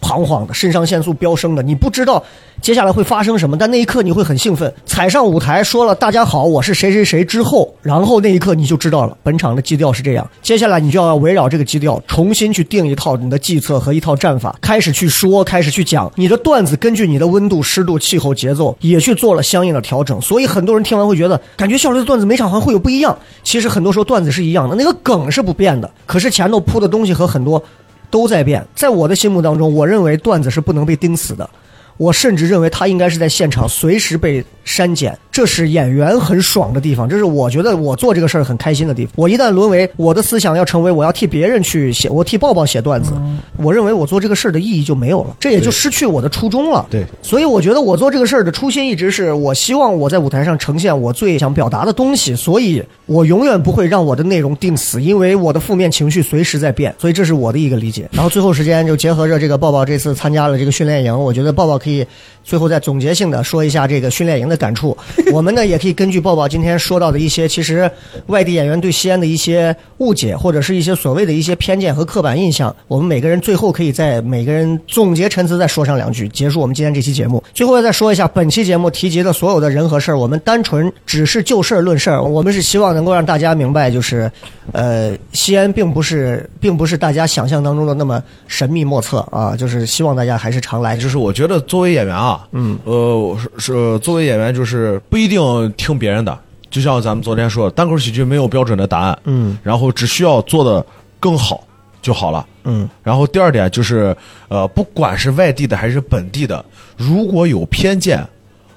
[0.00, 2.22] 彷徨的，肾上腺素飙升的，你不知道
[2.60, 4.72] 接下来会发生什么，但那一刻你会很兴奋。
[4.84, 10.28] 踩上舞台说了“大家好，我是谁谁谁”之后，然后那一刻你就知道了，本场的基调是这样。
[10.42, 20.20] 接下来你就要围绕这个基调重新去定一套你的计策和一套战法，开始去说，开始去讲你的段子，根据你的温度、湿度、气候、节奏也去做了相应的调整。
[20.20, 23.16] 所以很多人听完会觉得，感觉笑雷的段子每场好像会有不一样。
[23.42, 27.62] 其实很多时候段子是一样的，那个梗是不变的，可是前头铺的东西和很多。
[28.10, 28.66] 都在变。
[28.74, 31.48] 在我的心目当中，我认为段子是不能被钉死的。
[31.96, 39.12] 我甚至认为他应该是在现场随时被删减，这是演员很爽的地方，这是我觉得我做这个事儿很开心的地方。
[39.16, 43.12] 我一旦沦为我的思想要成为我要替别人去写，我替抱抱写段子，
[43.56, 46.86] 我认为我做这个事儿的意义就没有了，这也就失去我的初衷了。
[46.88, 58.08] 对所以我觉得我做这个事儿的初心一直是我希望我在舞台上呈现我最想表达的东西，所以我永远不会让我的内容定死，因为我的负面情绪随时在变，所以这是我的一个理解。
[58.12, 62.06] 然后最后时间就结合着这个抱抱这次参加了这个训练营，我觉得抱抱可以
[62.44, 64.96] 最后再总结性的说一下这个训练营的感触。
[65.32, 67.90] 我们呢也可以根据抱抱今天说到的一些其实
[68.26, 77.42] 外地演员对西安的一些误解，或者是一些所谓的一些偏见和刻板印象，我们每个人最后可以在每个人总结陈词再说上两句，结束我们今天这期节目。
[77.54, 84.30] 最后再说一下本期节目提及的所有的人和事儿，我们单纯只是就事儿论事儿，我们是希望能够让大家明白，就是，
[84.72, 90.96] 呃，西安并不是并不是大家想象当中的那么神秘莫测啊，就是希望大家还是常来。
[90.96, 96.38] 就是我觉得作为演员啊，嗯，呃，我是是作为演员，就是不一定听别人的，
[96.70, 99.58] 就像咱们昨天说的，单口喜剧没有标准的答案，嗯。
[99.62, 100.84] 然后只需要做的
[101.18, 101.66] 更好
[102.00, 102.46] 就好了。
[102.64, 102.88] 嗯。
[103.02, 104.16] 然后第二点就是，
[104.48, 106.64] 呃，不管是外地的还是本地的，
[106.96, 108.26] 如果有偏见，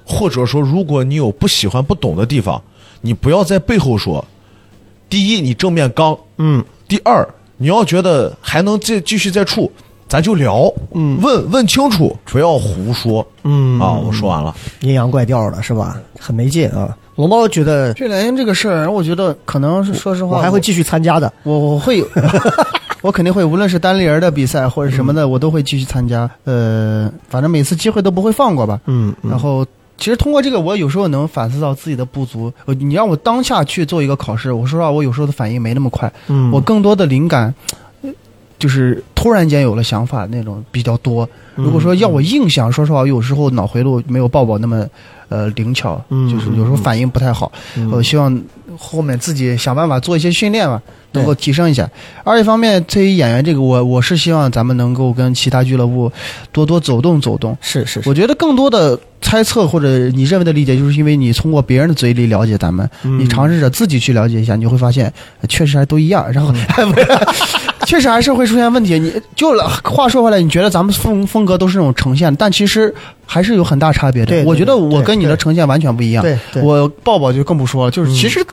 [0.04, 2.60] 或者说如果你有不喜欢、不懂的地方，
[3.00, 4.24] 你不要在背后说。
[5.08, 6.64] 第一，你正面刚；嗯。
[6.88, 7.26] 第二，
[7.56, 9.70] 你要觉得还能再继续再处，
[10.08, 13.26] 咱就聊，嗯，问问清楚，不要胡说。
[13.42, 14.54] 嗯啊，我说完了。
[14.80, 16.00] 阴阳怪调的是吧？
[16.18, 16.96] 很没劲啊。
[17.16, 21.32] 龙猫觉得训练营这个事儿，我觉得可能是说实话，我还会继续参加的。
[21.44, 22.06] 我我会有，
[23.02, 26.28] 我肯定会，无论是单立人的比赛或者什么的，我都会继续参加。
[26.44, 28.80] 呃，反正每次机会都不会放过吧。
[28.86, 29.64] 嗯然后，
[29.96, 32.52] 其实通过这个，我有时候能反思到自己的不足。
[32.66, 37.54] 呃你让我当下去做一个考试，我说实话，我有时候的反应没那么快，嗯，我更多的灵感。
[38.64, 41.28] 呃就是突然间有了想法那种比较多。
[41.54, 44.86] 如果说要我硬想，说实话，有时候脑回路没有抱抱那么
[45.28, 47.52] 呃灵巧，嗯就是有时候反应不太好。
[47.76, 48.42] 嗯我希望
[48.78, 50.80] 后面自己想办法做一些训练吧，
[51.12, 51.88] 能够提升一下。
[52.24, 56.10] 二一方面，对于演员这个，我我是希望咱们能够跟其他俱乐部
[56.50, 57.56] 多多走动走动。
[57.60, 66.26] 是是是，我觉得更多的猜测或者你认为的理解，就是因为你通过别人的嘴里了解咱们，嗯你尝试着自己去了解一下，你会发现呃确实还都一样。
[66.32, 66.52] 然后，
[67.84, 68.98] 确实还是会出现问题。
[68.98, 72.94] 你就话说回来，你觉得咱们风风格都是那种呈现，但其实
[73.26, 74.26] 还是有很大差别的。
[74.26, 76.22] 对对我觉得我跟你的呈现完全不一样。
[76.22, 78.44] 对对我抱抱就更不说了，就是其实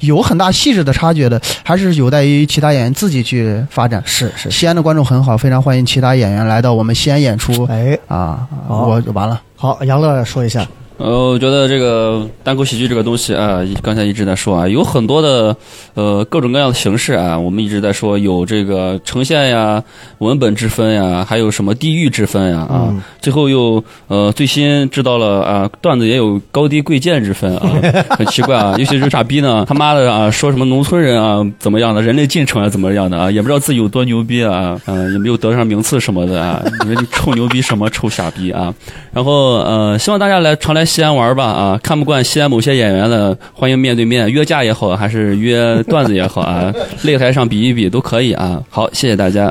[0.00, 4.02] 有很大细致的差距的，还是有待于其他演员自己去发展。
[4.04, 7.64] 是是是，西安的观众很好，非常欢迎其他演员来到我们西安演出。
[7.70, 9.40] 哎，啊，我就完了。
[9.56, 10.66] 好，杨乐说一下。
[11.02, 15.56] 呃，我觉得这个单口喜剧这个东西啊，刚才一直在说啊，有很多的
[15.94, 19.82] 呃各种各样的形式啊，我们一直在说有这个呈现呀、
[20.18, 23.02] 文本之分呀，还有什么地域之分呀啊，嗯。
[23.20, 27.68] 最后又呃最新知道了啊，段子也有高低贵贱之分啊，
[28.16, 38.72] 很奇怪啊，尤其是傻逼呢，他妈的啊说什么农村人啊怎么样的，人类进程啊怎么样的啊，也不知道自己有多牛逼啊，嗯、也没有得上名次什么的啊，你说你臭牛逼什么臭傻逼啊，
[39.12, 41.80] 然后呃，希望大家来常来西安玩吧啊！
[41.82, 46.70] 看不惯西安某些演员的，欢迎面对面约架也好，还是约段子也好啊，
[47.02, 48.62] 擂台上比一比都可以啊。
[48.68, 49.50] 好，谢谢大家。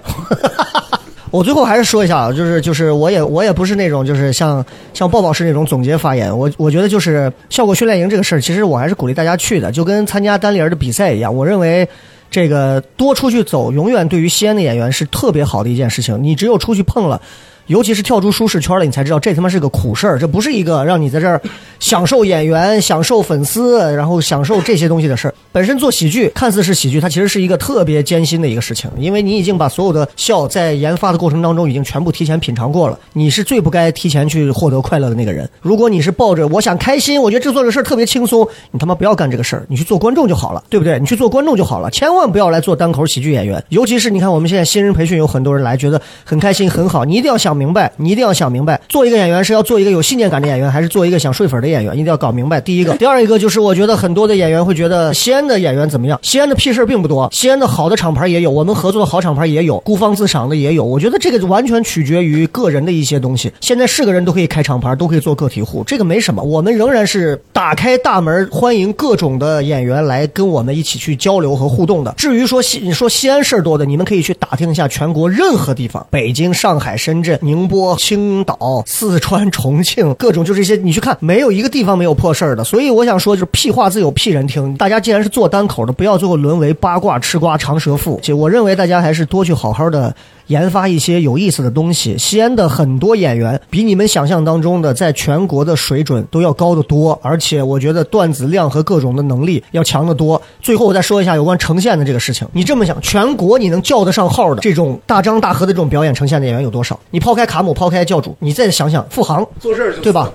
[1.31, 4.63] 我最后还是说一下啊，就是就是我也我也不是那种就是像
[4.93, 11.89] 像抱抱是那种总结发言，我我觉得就是效果训练营这个事儿，其实我还是鼓励大家去的，就跟参加单立人的比赛一样，我认为。
[12.30, 16.18] 这个多出去走，永远对于西安的演员是特别好的一件事情。
[16.23, 17.22] 你只有出去碰了，
[17.67, 21.41] 尤其是跳出舒适圈了，你才知道这他妈是个苦事儿，这不是一个让你在这儿
[21.79, 25.33] 享受演员、享受粉丝，然后享受这些东西的事儿。
[25.51, 35.49] 本身做喜剧看似是喜剧，它其实是一个特别艰辛的一个事情，因为你已经把所有的笑在研发的过程当中已经全部提前品尝过了，你是最不该提前去获得快乐的那个人。
[35.61, 40.99] 如果你是抱着我想开心，我觉得这做这事儿特别轻松，你他妈不要干这个事儿，你去做观众就好了，对不对？
[40.99, 43.63] 你去做观众就好了，千万不要来做单口喜剧演员。
[43.69, 52.59] 尤其是你看我们现在新人培训有很多人来，觉得很开心很好，你一定要想明白，你一定要想明白，做一个演员是要做一个有信念感的演员，还是做一个想睡粉的演员，一定要搞明白。
[52.61, 56.19] 第一个，第二一个就是我觉得很多的演员会觉得西安的演员怎么样？
[56.21, 60.83] 西安的屁事儿并不多，西安的好的厂牌也有，我们合作的好厂牌也有，孤芳自赏的也有。
[60.83, 63.51] 我觉得这个完全取决于个人的一些东西。
[63.59, 66.41] 现在是个人都可以开厂牌，都可以做个体户，这个没什么。
[66.41, 72.13] 我们仍然是打开大门，欢迎各种的演员来跟我们一起去交流和互动的。
[72.17, 82.63] 至于说西，你说西安事儿多的，你们可以去打听一下全国任何地方，北京、上海、深圳、宁波、青岛、四川、重庆，各种就这些，你去看，没有一个地方没有破事儿的。
[82.63, 84.76] 所以我想说，就是屁话自有屁人听。
[84.77, 88.19] 大家既然是做单口的，不要最后沦为八卦吃瓜长舌妇。
[88.22, 90.15] 其实我认为大家还是多去好好的
[90.47, 92.18] 研发一些有意思的东西。
[92.18, 100.41] 西安的很多演员比你们想象当中的在全国的水准都要高得多，而且我觉得段子量和各种的能力要强得多。
[100.61, 102.47] 最后我再说一下有关呈现的这个事情。
[102.53, 106.99] 你这么想，全国你能叫得上号的这种大张大合的这种表演呈现的演员有多少？
[107.09, 110.29] 你抛开卡姆，抛开教主，你再想想付航做事对吧？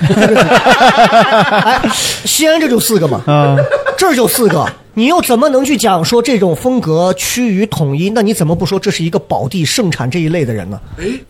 [0.02, 1.80] 哎，
[2.24, 3.56] 西安这就四个嘛，啊，
[3.96, 8.10] 这儿就四个，你又怎么能去讲说这种风格趋于统一？
[8.10, 10.80] 那你怎么不说这是一个宝地盛产这一类的人呢？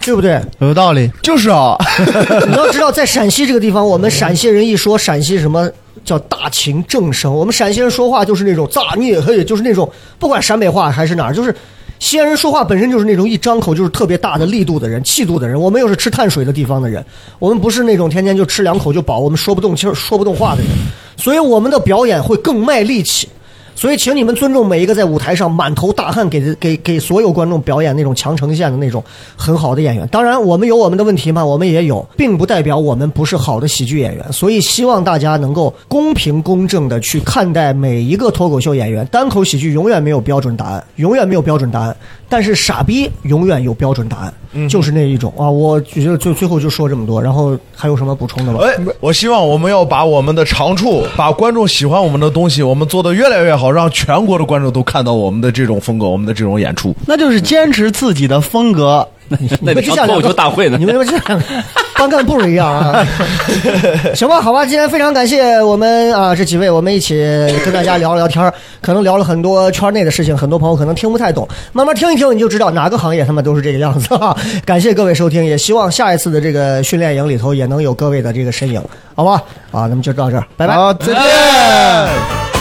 [0.00, 0.40] 对不对？
[0.58, 1.10] 有道理。
[1.22, 1.76] 就是啊，
[2.48, 5.70] 你要知道，在陕西这个地方，我们陕西人一说陕西什么
[6.04, 11.54] 叫大秦正声，我们陕西人说话就是那种咋你嘿，就是那种不管陕北话还是哪儿，就是。
[12.02, 15.58] 西安人说话本身就是那种一张口就是特别大的力度的人、气度的人。
[15.58, 17.02] 我们又是吃碳水的地方的人，
[17.38, 20.70] 我们不是那种天天就吃两口就饱，我们说不动气儿、说不动话的人，
[21.16, 23.28] 所以我们的表演会更卖力气。
[23.74, 29.02] 所以，请你们尊重每一个在舞台上满头大汗给给给所有观众表演那种强呈现的那种
[29.36, 30.06] 很好的演员。
[30.08, 31.44] 当然，我们有我们的问题嘛？
[31.44, 34.32] 我们也有，并不代表我们不是好的喜剧演员。
[34.32, 39.04] 所以，希望大家能够公平公正的去看待每一个脱口秀演员。
[39.06, 41.96] 单口喜剧永远没有标准答案，永远没有标准答案。
[42.28, 45.50] 但是傻逼永远有标准答案，就是那一种啊！
[45.50, 48.60] 我觉得最最后就说这么多，然后还有什么补充的吗？
[48.62, 56.94] 哎，我希望我们要把我们的长处，把观众喜欢我们的东西，我们做的越来越好，让全国的观众都看到我们的这种风格，我们的这种演出。
[57.06, 59.06] 那就是坚持自己的风格。
[59.28, 60.84] 你 那你们就像两个上脱口秀大会呢你。
[60.84, 61.44] 们这两个
[61.96, 63.06] 班干部一样啊！
[64.14, 67.14] 行吧，好吧，今天非常感谢我们啊这几位，我们一起
[67.64, 68.52] 跟大家聊了聊天儿
[68.82, 74.36] 可能聊了很多圈内的事情，很多朋友可能听不太懂，慢慢听一听你就知道哪个行业他们都是这个样子哈。
[74.66, 78.82] 感谢各位收听，也希望下一次的这个训练营里头也能有各位的这个身影，
[79.14, 79.42] 好吧？
[79.70, 80.74] 啊，那么就到这儿，拜拜。
[80.74, 82.51] 好，再见。